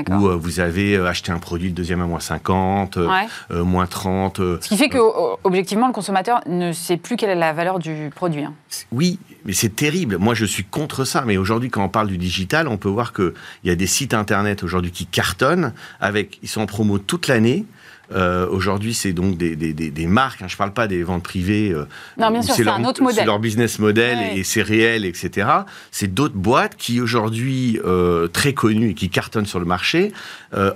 [0.10, 3.86] où euh, vous avez euh, acheté un produit, le deuxième à moins 50, euh, moins
[3.86, 4.38] 30.
[4.38, 4.98] Ce qui fait que,
[5.44, 8.44] objectivement, le consommateur ne sait plus quelle est la valeur du produit.
[8.44, 8.54] Hein.
[8.92, 10.18] Oui, mais c'est terrible.
[10.18, 11.24] Moi, je suis contre ça.
[11.26, 13.34] Mais aujourd'hui, quand on parle du digital, on peut voir qu'il
[13.66, 17.66] y a des sites internet aujourd'hui qui cartonnent, avec, ils sont en promo toute l'année.
[18.14, 20.42] Euh, aujourd'hui, c'est donc des, marques.
[20.42, 21.72] Hein, je ne parle pas des ventes privées.
[21.72, 21.86] Euh,
[22.18, 23.20] non, bien sûr, c'est un autre modèle.
[23.20, 25.48] C'est leur business model et c'est réel, etc.
[25.92, 30.12] C'est d'autres boîtes qui aujourd'hui euh, très connues et qui cartonnent sur le marché.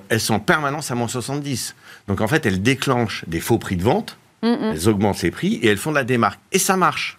[0.10, 1.76] elles sont en permanence à moins 70.
[2.08, 4.18] Donc en fait, elles déclenchent des faux prix de vente.
[4.42, 6.40] Elles augmentent les prix et elles font de la démarque.
[6.52, 7.18] Et ça marche.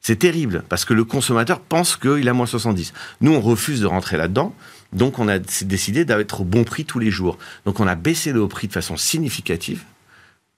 [0.00, 2.92] C'est terrible parce que le consommateur pense qu'il a moins 70.
[3.22, 4.54] Nous, on refuse de rentrer là-dedans.
[4.94, 7.36] Donc on a décidé d'être au bon prix tous les jours.
[7.66, 9.82] Donc on a baissé le prix de façon significative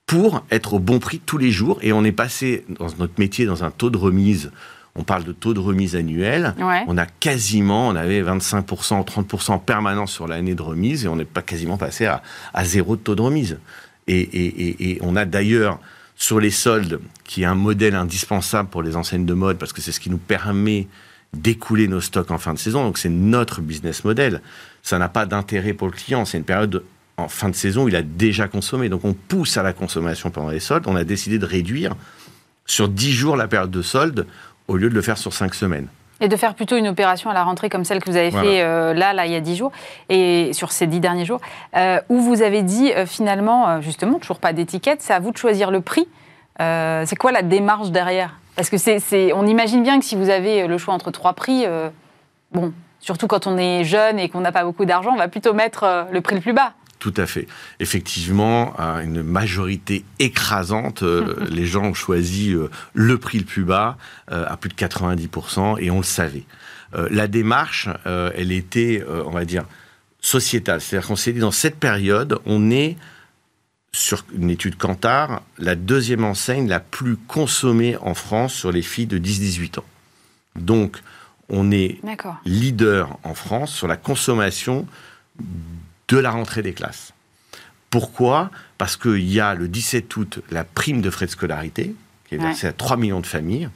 [0.07, 1.79] pour être au bon prix tous les jours.
[1.83, 4.53] Et on est passé dans notre métier dans un taux de remise.
[4.95, 6.55] On parle de taux de remise annuel.
[6.87, 11.17] On a quasiment, on avait 25%, 30% en permanence sur l'année de remise et on
[11.17, 12.23] n'est pas quasiment passé à,
[12.65, 13.59] zéro de taux de remise.
[14.09, 15.81] Et, on a d'ailleurs
[16.19, 19.83] sur les soldes, qui est un modèle indispensable pour les enseignes de mode, parce que
[19.83, 20.87] c'est ce qui nous permet
[21.33, 22.85] d'écouler nos stocks en fin de saison.
[22.85, 24.41] Donc c'est notre business model.
[24.83, 26.25] Ça n'a pas d'intérêt pour le client.
[26.25, 26.85] C'est une période
[27.17, 28.89] en fin de saison où il a déjà consommé.
[28.89, 30.85] Donc on pousse à la consommation pendant les soldes.
[30.87, 31.95] On a décidé de réduire
[32.67, 34.27] sur 10 jours la période de solde
[34.69, 35.89] au lieu de le faire sur 5 semaines.
[36.21, 38.63] Et de faire plutôt une opération à la rentrée comme celle que vous avez fait
[38.63, 39.71] euh, là, là, il y a dix jours,
[40.09, 41.43] et sur ces dix derniers jours,
[41.77, 45.37] euh, où vous avez dit euh, finalement, justement, toujours pas d'étiquette, c'est à vous de
[45.37, 46.09] choisir le prix.
[46.59, 48.39] C'est quoi la démarche derrière?
[48.55, 51.67] Parce que c'est, on imagine bien que si vous avez le choix entre trois prix,
[52.53, 55.53] bon, surtout quand on est jeune et qu'on n'a pas beaucoup d'argent, on va plutôt
[55.53, 56.73] mettre le prix le plus bas.
[56.99, 57.47] Tout à fait.
[57.79, 63.65] Effectivement, à une majorité écrasante, euh, les gens ont choisi euh, le prix le plus
[63.65, 63.99] bas,
[64.31, 66.45] euh, à plus de 90%, et on le savait.
[67.11, 69.65] la démarche, elle était, on va dire,
[70.21, 70.81] sociétale.
[70.81, 72.97] C'est-à-dire qu'on s'est dit, dans cette période, on est,
[73.93, 79.07] sur une étude Kantar, la deuxième enseigne la plus consommée en France sur les filles
[79.07, 79.85] de 10-18 ans.
[80.55, 80.99] Donc,
[81.49, 81.99] on est
[82.45, 84.87] leader en France sur la consommation
[86.09, 87.13] de la rentrée des classes.
[87.91, 88.51] Pourquoi?
[88.79, 91.95] Parce qu'il y a le 17 août la prime de frais de scolarité,
[92.29, 93.69] qui est versée à 3 millions de familles.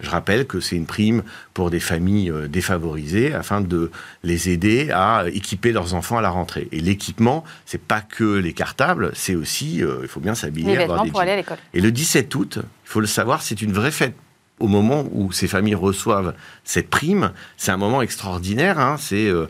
[0.00, 1.22] Je rappelle que c'est une prime
[1.52, 3.90] pour des familles euh, défavorisées afin de
[4.22, 6.68] les aider à équiper leurs enfants à la rentrée.
[6.72, 10.76] Et l'équipement, c'est pas que les cartables, c'est aussi, euh, il faut bien s'habiller.
[10.76, 11.58] Vêtements pour aller à l'école.
[11.74, 14.14] Et le 17 août, il faut le savoir, c'est une vraie fête
[14.60, 18.78] au moment où ces familles reçoivent cette prime, c'est un moment extraordinaire.
[18.78, 19.48] Hein, c'est euh,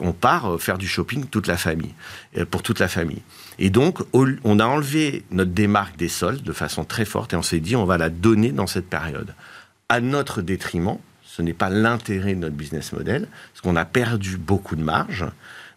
[0.00, 1.94] on part faire du shopping toute la famille,
[2.50, 3.22] pour toute la famille.
[3.58, 7.42] Et donc, on a enlevé notre démarque des soldes de façon très forte et on
[7.42, 9.34] s'est dit on va la donner dans cette période.
[9.88, 14.36] À notre détriment, ce n'est pas l'intérêt de notre business model, parce qu'on a perdu
[14.36, 15.24] beaucoup de marge,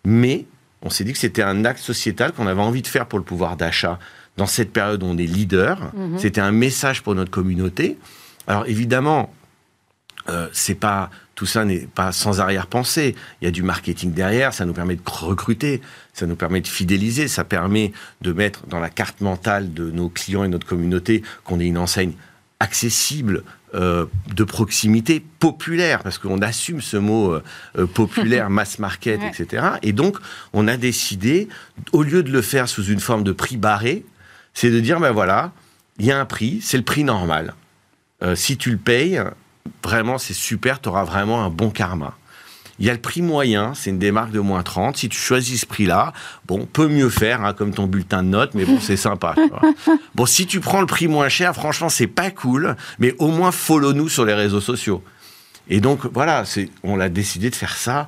[0.05, 0.45] mais
[0.82, 3.25] on s'est dit que c'était un acte sociétal qu'on avait envie de faire pour le
[3.25, 3.99] pouvoir d'achat
[4.38, 5.91] dans cette période où on est leader.
[5.95, 6.19] Mhm.
[6.19, 7.97] C'était un message pour notre communauté.
[8.45, 9.34] Alors évidemment,
[10.30, 13.16] euh, c'est pas tout ça n'est pas sans arrière-pensée.
[13.42, 15.82] Il y a du marketing derrière, ça nous permet de recruter,
[16.12, 20.10] ça nous permet de fidéliser, ça permet de mettre dans la carte mentale de nos
[20.10, 22.14] clients et notre communauté qu'on ait une enseigne
[22.60, 23.44] accessible,
[23.76, 29.64] euh, de proximité, populaire, parce qu'on assume ce mot euh, populaire, mass market, etc.
[29.84, 30.18] Et donc,
[30.54, 31.50] on a décidé,
[31.92, 34.04] au lieu de le faire sous une forme de prix barré,
[34.56, 35.52] c'est de dire, ben voilà,
[36.00, 37.54] il y a un prix, c'est le prix normal.
[38.24, 39.22] Euh, si tu le payes,
[39.84, 42.15] vraiment, c'est super, tu auras vraiment un bon karma.
[42.80, 44.97] Il y a le prix moyen, c'est une démarque de moins 30.
[44.97, 46.13] Si tu choisis ce prix-là,
[46.45, 49.34] bon, peut mieux faire, hein, comme ton bulletin de notes, mais bon, c'est sympa.
[50.15, 53.51] bon, si tu prends le prix moins cher, franchement, c'est pas cool, mais au moins
[53.51, 55.03] follow-nous sur les réseaux sociaux.
[55.70, 56.43] Et donc, voilà,
[56.84, 58.07] on a décidé de faire ça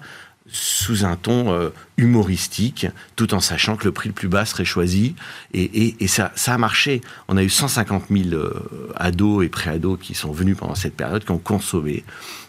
[0.52, 4.66] sous un ton euh, humoristique, tout en sachant que le prix le plus bas serait
[4.66, 5.16] choisi.
[5.54, 7.02] Et, ça, ça, a marché.
[7.28, 11.24] On a eu 150 000 euh, ados et pré-ados qui sont venus pendant cette période,
[11.24, 12.04] qui ont consommé.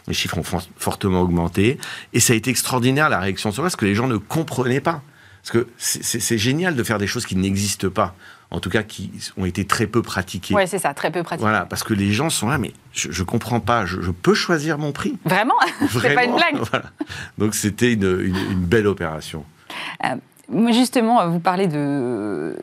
[0.09, 1.79] Les chiffres ont fortement augmenté.
[2.13, 4.81] Et ça a été extraordinaire la réaction sur ça, parce que les gens ne comprenaient
[4.81, 5.03] pas.
[5.43, 8.15] Parce que c'est génial de faire des choses qui n'existent pas
[8.51, 10.55] en tout cas qui ont été très peu pratiquées.
[10.55, 11.49] Oui, c'est ça, très peu pratiquées.
[11.49, 14.79] Voilà, parce que les gens sont là, mais je ne comprends pas, je, peux choisir
[14.79, 15.19] mon prix.
[15.25, 16.83] Vraiment, Vraiment C'est pas une blague
[17.39, 19.45] Donc c'était une, une, belle opération.
[20.05, 20.17] Euh,
[20.71, 22.57] Justement, vous parlez de,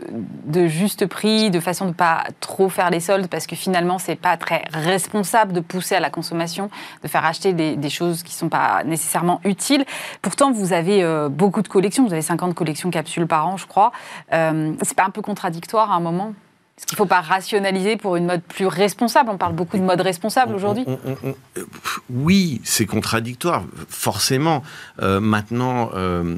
[0.46, 3.98] de juste prix, de façon de ne pas trop faire les soldes, parce que finalement,
[3.98, 6.70] c'est pas très responsable de pousser à la consommation,
[7.04, 9.86] de faire acheter des, choses qui ne sont pas nécessairement utiles.
[10.22, 13.66] Pourtant, vous avez euh, beaucoup de collections, vous avez 50 collections capsules par an, je
[13.66, 13.92] crois.
[14.34, 16.34] Euh, c'est pas un peu contradictoire à un moment?
[16.78, 19.32] Est-ce qu'il ne faut pas rationaliser pour une mode plus responsable?
[19.32, 20.86] On parle beaucoup de mode responsable aujourd'hui.
[22.12, 24.62] Oui, c'est contradictoire, forcément.
[25.02, 26.36] Euh, maintenant, euh,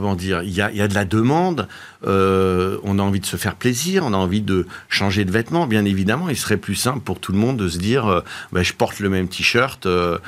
[0.00, 1.68] comment dire, il y a, de la demande,
[2.06, 5.66] euh, on a envie de se faire plaisir, on a envie de changer de vêtements.
[5.66, 8.20] Bien évidemment, il serait plus simple pour tout le monde de se dire, euh,
[8.52, 10.18] bah, je porte le même t-shirt euh,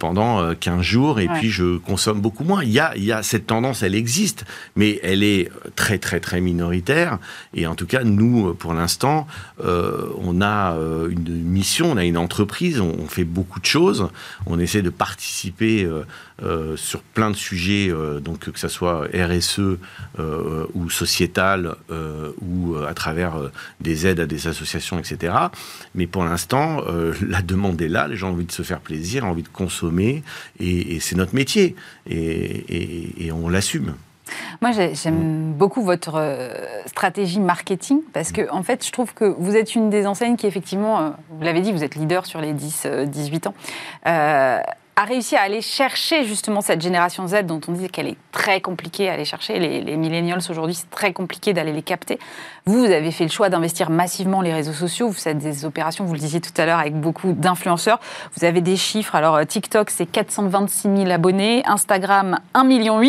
[0.00, 2.64] pendant 15 jours et puis je consomme beaucoup moins.
[2.64, 4.44] Il y, a, il y a cette tendance, elle existe,
[4.74, 7.18] mais elle est très très très minoritaire.
[7.54, 9.28] Et en tout cas, nous, pour l'instant,
[9.62, 10.76] on a
[11.08, 14.08] une mission, on a une entreprise, on, fait beaucoup de choses,
[14.46, 15.88] on essaie de participer
[16.76, 17.92] sur plein de sujets,
[18.22, 19.78] donc que ce soit RSE
[20.74, 25.34] ou sociétale euh, ou euh, à travers euh, des aides à des associations, etc.
[25.94, 26.82] Mais pour l'instant,
[27.26, 29.48] la demande est là, les gens ont envie de se faire plaisir, ont envie de
[29.48, 30.22] consommer,
[30.60, 31.76] et, c'est notre métier,
[32.08, 33.94] et, on l'assume.
[34.60, 36.22] Moi, j'aime beaucoup votre
[36.86, 40.46] stratégie marketing parce que, en fait, je trouve que vous êtes une des enseignes qui,
[40.46, 43.54] effectivement, vous l'avez dit, vous êtes leader sur les 10-18 ans
[44.98, 48.60] a réussi à aller chercher justement cette génération Z dont on dit qu'elle est très
[48.60, 49.60] compliquée à aller chercher.
[49.60, 52.18] Les, les millennials aujourd'hui, c'est très compliqué d'aller les capter.
[52.66, 55.06] Vous, vous avez fait le choix d'investir massivement les réseaux sociaux.
[55.06, 58.00] Vous faites des opérations, vous le disiez tout à l'heure, avec beaucoup d'influenceurs.
[58.34, 59.14] Vous avez des chiffres.
[59.14, 61.62] Alors, euh, TikTok, c'est 426 000 abonnés.
[61.66, 63.00] Instagram, 1,8 million.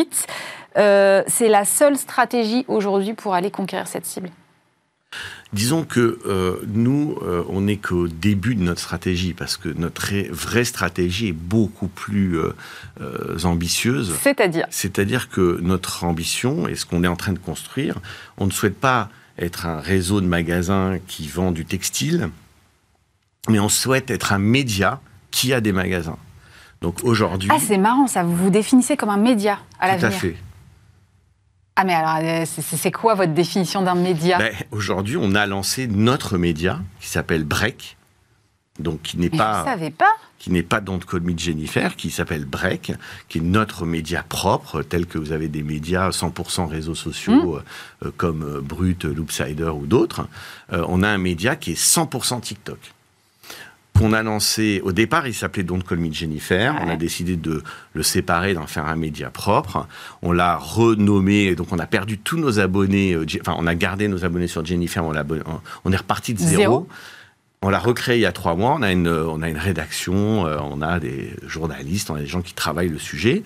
[0.77, 4.29] Euh, c'est la seule stratégie aujourd'hui pour aller conquérir cette cible
[5.51, 10.13] Disons que euh, nous, euh, on n'est qu'au début de notre stratégie, parce que notre
[10.31, 12.53] vraie stratégie est beaucoup plus euh,
[13.43, 14.15] ambitieuse.
[14.21, 14.67] C'est-à-dire?
[14.69, 17.95] C'est-à-dire que notre ambition, et ce qu'on est en train de construire,
[18.37, 22.29] on ne souhaite pas être un réseau de magasins qui vend du textile,
[23.47, 26.17] mais on souhaite être un média qui a des magasins.
[26.81, 27.49] Donc aujourd'hui.
[27.51, 30.09] Ah, c'est marrant ça, vous vous définissez comme un média à l'avenir.
[30.09, 30.35] Tout à fait.
[31.81, 34.37] Ah mais alors, euh, c'est quoi votre définition d'un média?
[34.37, 37.95] Ben, Aujourd'hui, on a lancé notre média qui s'appelle Break,
[38.79, 39.77] donc qui n'est pas, pas
[40.39, 42.91] qui n'est pas Don't Call Me Jennifer, qui s'appelle Break,
[43.29, 47.55] qui est notre média propre, tel que vous avez des médias 100% réseaux sociaux hmm.
[47.55, 50.27] euh, euh, comme Brut, Loopsider ou d'autres.
[50.73, 52.93] on a un média qui est 100% TikTok
[53.99, 56.73] qu'on a lancé, au départ, il s'appelait Don't Call Me Jennifer.
[56.81, 57.61] On a décidé de
[57.93, 59.87] le séparer, d'en faire un média propre.
[60.21, 63.13] On l'a renommé, donc on a perdu tous nos abonnés.
[63.13, 65.13] Euh, enfin, on a gardé nos abonnés sur Jennifer, on,
[65.83, 66.87] on est reparti de zéro.
[67.61, 68.73] On l'a recréé il y a trois mois.
[68.79, 72.25] On a une, on a une rédaction, euh, on a des journalistes, on a des
[72.25, 73.43] gens qui travaillent le sujet.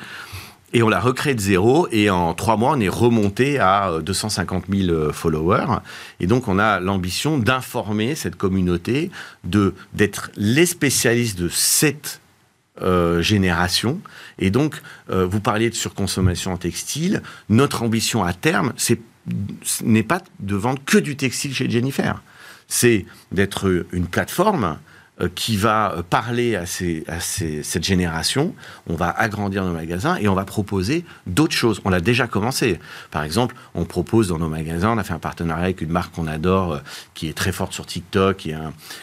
[0.73, 1.87] Et on l'a recréé de zéro.
[1.91, 5.79] Et en trois mois, on est remonté à 250 euh, 000 euh, followers.
[6.19, 9.11] Et donc, on a l'ambition d'informer cette communauté,
[9.43, 12.19] de d'être les spécialistes de cette
[12.81, 14.01] euh, génération.
[14.39, 17.21] Et donc, vous parliez de surconsommation en textile.
[17.49, 18.99] Notre ambition à terme, c'est
[19.83, 22.21] n'est pas de vendre que du textile chez Jennifer.
[22.67, 24.77] C'est d'être une plateforme
[25.35, 28.53] qui va parler à, cette génération,
[28.89, 31.81] on va agrandir nos magasins et on va proposer d'autres choses.
[31.85, 32.79] On l'a déjà commencé.
[33.11, 36.15] Par exemple, on propose dans nos magasins, on a fait un partenariat avec une marque
[36.15, 36.79] qu'on adore, euh,
[37.13, 38.53] qui est très forte sur TikTok, qui,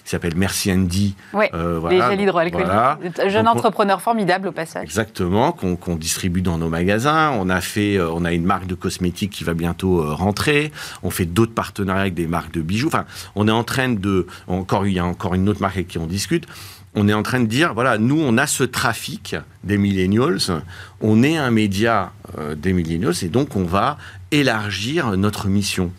[0.04, 1.14] s'appelle Merci Andy.
[1.32, 3.28] Oui, euh, voilà, les gels hydroalcooliques.
[3.28, 4.84] Jeune entrepreneur formidable au passage.
[4.84, 7.30] Exactement, qu'on distribue dans nos magasins.
[7.38, 10.72] On a fait, on a une marque de cosmétiques qui va bientôt rentrer.
[11.02, 12.88] On fait d'autres partenariats avec des marques de bijoux.
[12.88, 13.04] Enfin,
[13.36, 16.06] on est en train de, encore il y a encore une autre marque qui on
[16.06, 16.46] discute,
[16.94, 20.62] on est en train de dire, voilà, nous, on a ce trafic des millennials,
[21.00, 23.98] on est un média euh, des millennials, et donc on va
[24.30, 25.92] élargir notre mission.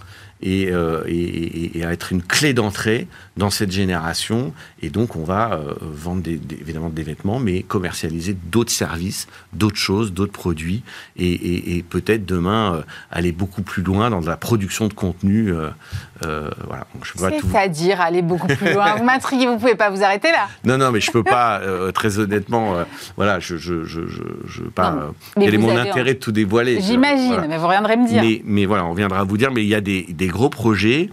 [0.43, 4.53] Euh, et, à être une clé d'entrée dans cette génération.
[4.81, 10.13] Et donc, on va euh, vendre évidemment des vêtements, mais commercialiser d'autres services, d'autres choses,
[10.13, 10.83] d'autres produits,
[11.17, 15.53] et, peut-être demain euh, aller beaucoup plus loin dans la production de contenu.
[16.21, 16.85] voilà.
[17.03, 18.95] C'est-à-dire aller beaucoup plus loin.
[18.97, 20.47] vous m'intriguez, vous ne pouvez pas vous arrêter là.
[20.63, 21.61] Non, non, mais je ne peux pas,
[21.93, 22.75] très honnêtement,
[23.17, 24.01] voilà, je, je, je,
[24.45, 25.11] je pas.
[25.39, 28.23] quel est mon intérêt de tout dévoiler J'imagine, mais vous reviendrez me dire.
[28.23, 31.09] Mais, mais, voilà, on viendra vous dire, mais il y a des, des gros projets.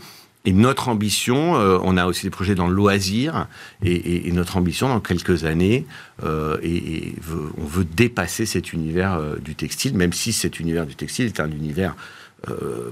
[0.48, 3.48] Et notre ambition, euh, on a aussi des projets dans le loisir,
[3.84, 5.84] et, notre ambition dans quelques années,
[6.24, 6.56] euh,
[7.58, 11.40] on veut dépasser cet univers euh, du textile, même si cet univers du textile est
[11.40, 11.94] un univers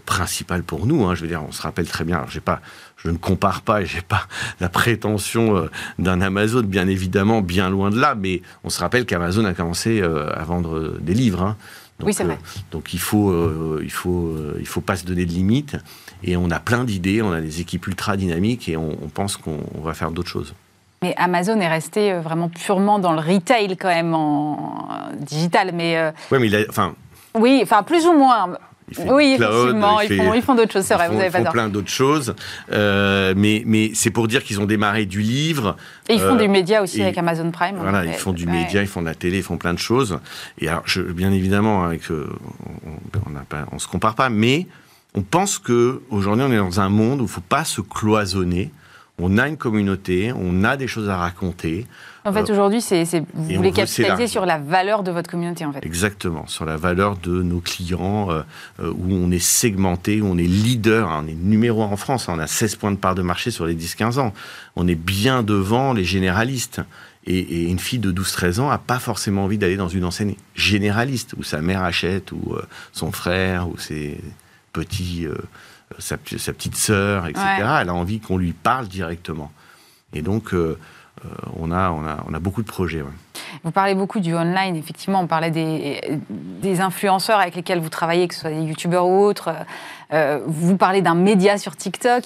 [0.04, 1.04] principal pour nous.
[1.04, 1.14] Hein.
[1.14, 2.16] je veux dire, on se rappelle très bien.
[2.16, 4.26] Alors, je ne compare pas, j'ai pas
[4.60, 8.16] la prétention d'un Amazon, bien évidemment, bien loin de là.
[8.16, 11.42] Mais on se rappelle qu'Amazon a commencé à vendre des livres.
[11.42, 11.56] Hein.
[11.98, 12.38] Donc, oui, c'est vrai.
[12.70, 13.32] donc il faut,
[13.80, 15.78] il faut, il faut pas se donner de limites.
[16.22, 19.60] Et on a plein d'idées, on a des équipes ultra dynamiques et on, pense qu'on
[19.82, 20.54] va faire d'autres choses.
[21.02, 24.88] Mais Amazon est resté euh, vraiment purement dans le retail quand même en
[25.18, 25.96] digital, mais.
[25.98, 26.94] Euh, oui, mais il a, enfin.
[27.34, 28.48] Oui, enfin plus ou moins.
[29.06, 31.90] Oui, effectivement, ils, font, d'autres choses, c'est vrai, vous avez pas Ils font plein d'autres
[31.90, 32.34] choses,
[32.70, 35.76] euh, mais, mais c'est pour dire qu'ils ont démarré du livre.
[36.08, 37.76] Et ils font du média aussi avec Amazon Prime.
[37.80, 40.18] Voilà, ils font du média, ils font de la télé, ils font plein de choses.
[40.60, 44.66] Et alors, je, bien évidemment, avec, on ne se compare pas, mais
[45.16, 47.80] on pense que aujourd'hui on est dans un monde où il ne faut pas se
[47.80, 48.70] cloisonner.
[49.18, 51.86] On a une communauté, on a des choses à raconter.
[52.26, 55.72] En fait, euh, aujourd'hui, c'est, vous voulez capitaliser sur la valeur de votre communauté, en
[55.72, 55.84] fait.
[55.86, 58.42] Exactement, sur la valeur de nos clients, euh,
[58.80, 61.96] euh, où on est segmenté, où on est leader, hein, on est numéro un en
[61.96, 64.34] France, hein, on a 16 points de part de marché sur les 10-15 ans.
[64.76, 66.82] On est bien devant les généralistes.
[67.28, 71.34] Et, une fille de 12-13 ans n'a pas forcément envie d'aller dans une enseigne généraliste,
[71.38, 72.54] où sa mère achète, ou
[72.92, 74.20] son frère, ou ses
[74.76, 75.34] petit, euh,
[75.98, 77.44] sa, petite sœur, etc.
[77.80, 79.50] Elle a envie qu'on lui parle directement.
[80.12, 80.78] Et donc, euh,
[81.24, 81.28] euh,
[81.58, 83.02] on, a, on, a, on a beaucoup de projets.
[83.64, 88.28] Vous parlez beaucoup du online, effectivement, on parlait des, des influenceurs avec lesquels vous travaillez,
[88.28, 89.50] que ce soit des youtubeurs ou autres.
[90.46, 92.24] vous parlez d'un média sur TikTok.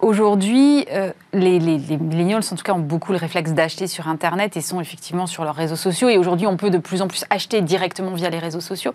[0.00, 0.86] Aujourd'hui,
[1.32, 4.60] les, les, les, millennials, en tout cas, ont beaucoup le réflexe d'acheter sur Internet et
[4.60, 6.08] sont effectivement sur leurs réseaux sociaux.
[6.08, 8.94] Et aujourd'hui, on peut de plus en plus acheter directement via les réseaux sociaux.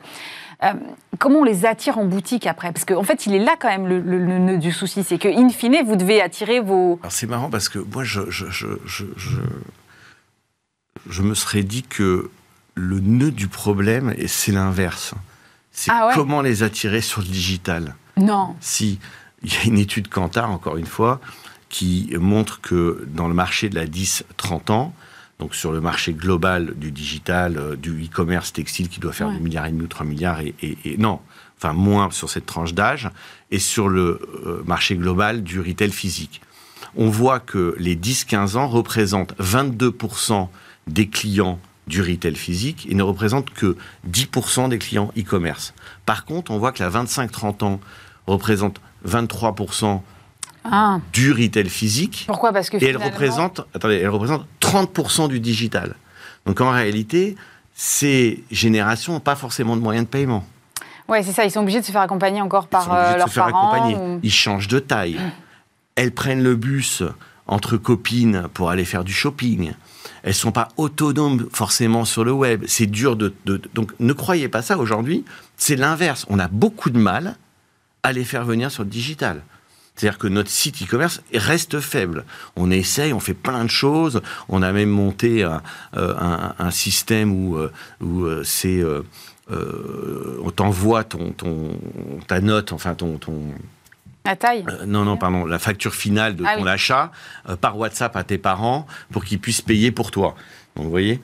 [0.63, 0.73] Euh,
[1.19, 2.71] comment on les attire en boutique après?
[2.71, 3.99] Parce qu'en fait, il est là quand même le,
[4.39, 6.99] nœud du souci, c'est que in fine, vous devez attirer vos.
[7.01, 8.45] Alors c'est marrant parce que moi, je, je,
[11.07, 12.29] je, me serais dit que
[12.75, 15.13] le nœud du problème, c'est l'inverse.
[15.71, 17.95] C'est ah comment les attirer sur le digital.
[18.15, 18.55] Non.
[18.59, 18.99] Si
[19.43, 21.19] il y a une étude Kantar, encore une fois,
[21.69, 24.93] qui montre que dans le marché de la 10-30 ans,
[25.39, 29.37] donc sur le marché global du digital, euh, du e-commerce textile qui doit faire ouais.
[29.37, 31.19] 2 milliards et demi ou 3 milliards, et, non,
[31.57, 33.09] enfin moins sur cette tranche d'âge,
[33.51, 36.41] et sur le euh, marché global du retail physique.
[36.95, 40.47] On voit que les 10-15 ans représentent 22%
[40.87, 43.75] des clients du retail physique et ne représentent que
[44.09, 45.73] 10% des clients e-commerce.
[46.05, 47.79] Par contre, on voit que la 25-30 ans
[48.27, 50.01] représente 23%
[50.63, 50.99] ah.
[51.11, 52.25] du retail physique.
[52.27, 52.53] Pourquoi?
[52.53, 55.95] Parce que et elle représente, attendez, elle représente 30% du digital.
[56.45, 57.35] Donc en réalité,
[57.73, 60.45] ces générations n'ont pas forcément de moyens de paiement.
[61.09, 61.43] Oui, c'est ça.
[61.45, 64.19] Ils sont obligés de se faire accompagner encore par ils leurs parents.
[64.23, 65.19] Ils changent de taille.
[65.95, 67.03] Elles prennent le bus
[67.45, 69.73] entre copines pour aller faire du shopping.
[70.23, 72.63] Elles sont pas autonomes forcément sur le web.
[72.67, 75.25] C'est dur de, de, donc ne croyez pas ça aujourd'hui.
[75.57, 76.25] C'est l'inverse.
[76.29, 77.35] On a beaucoup de mal
[78.03, 79.43] à les faire venir sur le digital.
[79.95, 82.25] C'est-à-dire que notre site e-commerce reste faible.
[82.55, 84.21] On essaye, on fait plein de choses.
[84.49, 85.61] On a même monté un,
[85.95, 87.71] euh, système où, euh,
[88.01, 88.83] où euh, c'est
[89.49, 91.77] on t'envoie ton, ton,
[92.27, 93.39] ta note, enfin ton, ton
[94.25, 97.11] la taille Non, non, pardon, la facture finale de ah ton achat
[97.59, 100.35] par WhatsApp à tes parents pour qu'ils puissent payer pour toi.
[100.75, 101.21] Donc, vous voyez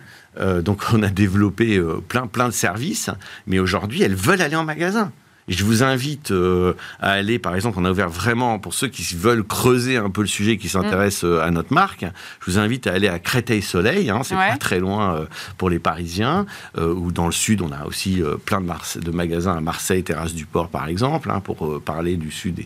[0.61, 3.09] donc on a développé plein plein de services,
[3.47, 5.11] mais aujourd'hui elles veulent aller en magasin
[5.49, 9.03] je vous invite euh, à aller, par exemple, on a ouvert vraiment, pour ceux qui
[9.15, 12.05] veulent creuser un peu le sujet, qui s'intéressent euh, à notre marque,
[12.39, 15.25] je vous invite à aller à Créteil-Soleil, hein, c'est pas très loin euh,
[15.57, 16.45] pour les Parisiens,
[16.77, 20.45] ou dans le sud, on a aussi plein de, de, magasins à Marseille, Terrasse du
[20.45, 22.63] Port, par exemple, hein, pour parler du sud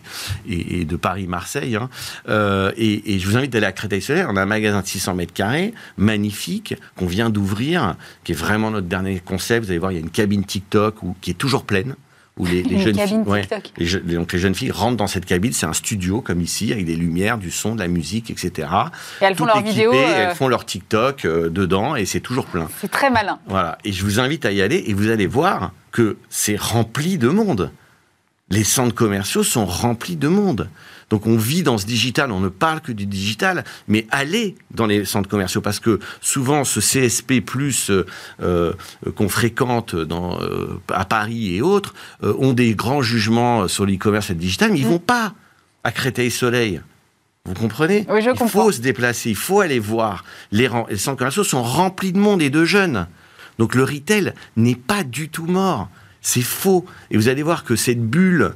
[0.48, 1.76] et, de Paris-Marseille.
[1.76, 1.88] Hein.
[2.76, 5.14] Et, et, je vous invite à aller à Créteil-Soleil, on a un magasin de 600
[5.14, 9.64] mètres carrés, magnifique, qu'on vient d'ouvrir, qui est vraiment notre dernier concept.
[9.64, 11.94] Vous allez voir, il y a une cabine TikTok où, qui est toujours pleine
[12.36, 13.22] où les, jeunes filles,
[14.02, 16.96] donc les jeunes filles rentrent dans cette cabine, c'est un studio comme ici avec des
[16.96, 18.68] lumières, du son, de la musique, etc.
[19.20, 22.46] Et elles font leurs vidéos, elles euh, font leur TikTok euh, dedans et c'est toujours
[22.46, 22.68] plein.
[22.80, 23.38] C'est très malin.
[23.46, 23.78] Voilà.
[23.84, 27.28] Et je vous invite à y aller et vous allez voir que c'est rempli de
[27.28, 27.70] monde.
[28.50, 30.68] Les centres commerciaux sont remplis de monde.
[31.10, 34.86] Donc on vit dans ce digital, on ne parle que du digital, mais allez dans
[34.86, 38.06] les centres commerciaux parce que souvent ce CSP plus euh,
[38.42, 38.72] euh,
[39.14, 44.34] qu'on fréquente dans, euh, à Paris et autres ont des grands jugements sur l'e-commerce et
[44.34, 45.34] le digital, mais ils ne vont pas
[45.82, 46.80] à Créteil-Soleil.
[47.44, 48.06] Vous comprenez?
[48.08, 50.24] Oui, je Il faut se déplacer, il faut aller voir.
[50.50, 53.06] Les, les centres commerciaux sont remplis de monde et de jeunes.
[53.58, 55.88] Donc le retail n'est pas du tout mort.
[56.22, 56.86] C'est faux.
[57.10, 58.54] Et vous allez voir que cette bulle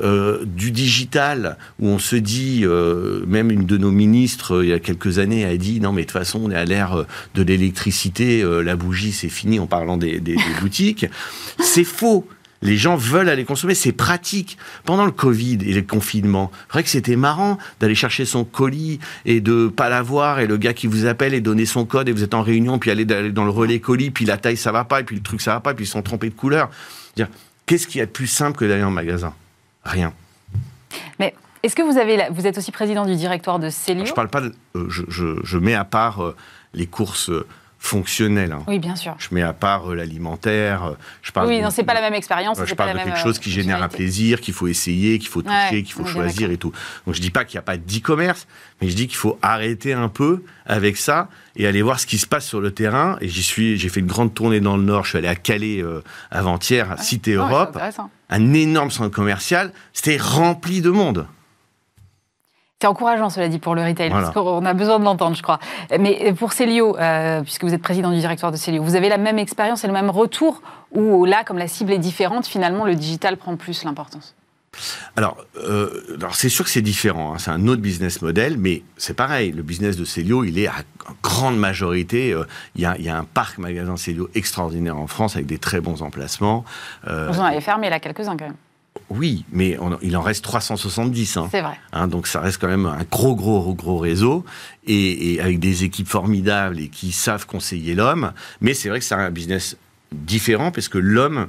[0.00, 4.70] euh, du digital, où on se dit, euh, même une de nos ministres, euh, il
[4.70, 7.04] y a quelques années, a dit, non mais de toute façon, on est à l'ère
[7.34, 10.20] de l'électricité, la bougie, c'est fini en parlant des,
[10.60, 11.06] boutiques.
[11.60, 12.26] C'est faux.
[12.62, 14.56] Les gens veulent aller consommer, c'est pratique.
[14.84, 19.00] Pendant le Covid et le confinement, c'est vrai que c'était marrant d'aller chercher son colis
[19.26, 22.12] et de pas l'avoir et le gars qui vous appelle et donner son code et
[22.12, 24.84] vous êtes en réunion puis aller dans le relais colis puis la taille ça va
[24.84, 26.70] pas et puis le truc ça va pas et puis ils sont trompés de couleur.
[27.66, 29.34] Qu'est-ce qui est de plus simple que d'aller en magasin?
[29.84, 30.12] Rien.
[31.18, 34.04] Mais est-ce que vous, avez, vous êtes aussi président du directoire de Célio?
[34.04, 36.36] Je parle pas euh, je, mets à part euh,
[36.72, 37.30] les courses
[37.84, 38.52] euh, fonctionnelles.
[38.52, 38.64] Hein.
[38.66, 39.14] Oui, bien sûr.
[39.18, 40.94] Je mets à part l'alimentaire.
[41.22, 42.58] je parle oui, non, c'est pas la même expérience.
[42.64, 45.82] je parle de quelque chose qui génère un plaisir, qu'il faut essayer, qu'il faut toucher,
[45.82, 46.72] qu'il faut choisir et tout.
[47.06, 48.46] Donc je dis pas qu'il n'y a pas d'e-commerce,
[48.80, 52.18] mais je dis qu'il faut arrêter un peu avec ça et aller voir ce qui
[52.18, 53.16] se passe sur le terrain.
[53.20, 55.04] Et j'y suis, j'ai fait une grande tournée dans le Nord.
[55.04, 55.84] Je suis allé à Calais
[56.30, 57.78] avant-hier, à Cité Europe
[58.34, 61.26] un énorme centre commercial, c'était rempli de monde.
[62.84, 65.58] C'est encourageant, cela dit, pour le retail, parce qu'on a besoin de l'entendre, je crois.
[65.98, 69.16] Mais pour Célio, euh, puisque vous êtes président du directoire de Célio, vous avez la
[69.16, 70.60] même expérience et le même retour,
[70.92, 74.34] où là, comme la cible est différente, finalement, le digital prend plus l'importance?
[75.16, 77.32] Alors, euh, alors c'est sûr que c'est différent.
[77.32, 77.38] Hein.
[77.38, 79.50] C'est un autre business model, mais c'est pareil.
[79.52, 80.82] Le business de Célio, il est à
[81.22, 82.34] grande majorité.
[82.34, 86.02] Euh, il y, a, un parc magasin Célio extraordinaire en France avec des très bons
[86.02, 86.66] emplacements.
[87.08, 88.56] Euh, Vous en avez fermé là quelques-uns quand même.
[89.10, 91.36] Oui, mais il en reste 370.
[91.36, 91.48] Hein.
[91.50, 91.78] C'est vrai.
[91.92, 94.44] Hein, donc ça reste quand même un gros, gros, gros réseau
[94.86, 98.32] et, et avec des équipes formidables et qui savent conseiller l'homme.
[98.60, 99.76] Mais c'est vrai que c'est un business
[100.12, 101.48] différent parce que l'homme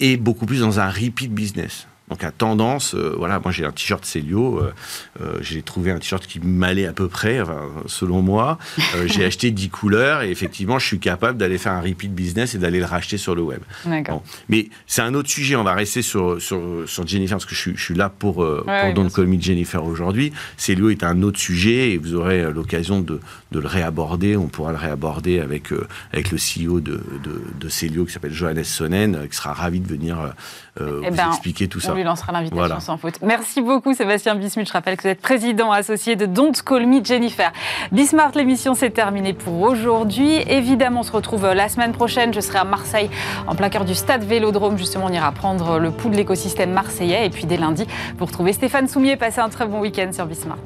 [0.00, 1.86] est beaucoup plus dans un repeat business.
[2.08, 4.72] Donc à tendance, euh, voilà, moi j'ai un t-shirt Célio, euh,
[5.20, 7.40] euh, j'ai trouvé un t-shirt qui m'allait à peu près,
[7.86, 8.58] selon moi.
[9.06, 12.58] j'ai acheté 10 couleurs et effectivement, je suis capable d'aller faire un repeat business et
[12.58, 13.60] d'aller le racheter sur le web.
[14.48, 17.60] Mais c'est un autre sujet, on va rester sur, sur, sur Jennifer, parce que je
[17.60, 20.32] suis, je suis là pour, pour Don't Call Me Jennifer aujourd'hui.
[20.56, 23.20] Célio est un autre sujet et vous aurez l'occasion de,
[23.52, 24.36] de, le réaborder.
[24.36, 25.72] On pourra le réaborder avec,
[26.12, 29.88] avec le CEO de, de, de Célio qui s'appelle Johannes Sonnen, qui sera ravi de
[29.88, 30.18] venir
[30.78, 33.20] eh vous ben, expliquer tout ça lui lancera l'invitation sans faute.
[33.22, 34.68] Merci beaucoup Sébastien Bismuth.
[34.68, 37.52] Je rappelle que vous êtes président associé de Don't Call Me Jennifer.
[37.92, 40.36] Bismart, l'émission c'est terminé pour aujourd'hui.
[40.48, 42.32] Évidemment, on se retrouve la semaine prochaine.
[42.32, 43.10] Je serai à Marseille,
[43.46, 44.78] en plein cœur du stade Vélodrome.
[44.78, 47.26] Justement, on ira prendre le pouls de l'écosystème marseillais.
[47.26, 47.86] Et puis dès lundi,
[48.18, 49.16] vous retrouvez Stéphane Soumier.
[49.16, 50.58] Passez un très bon week-end sur Bismart.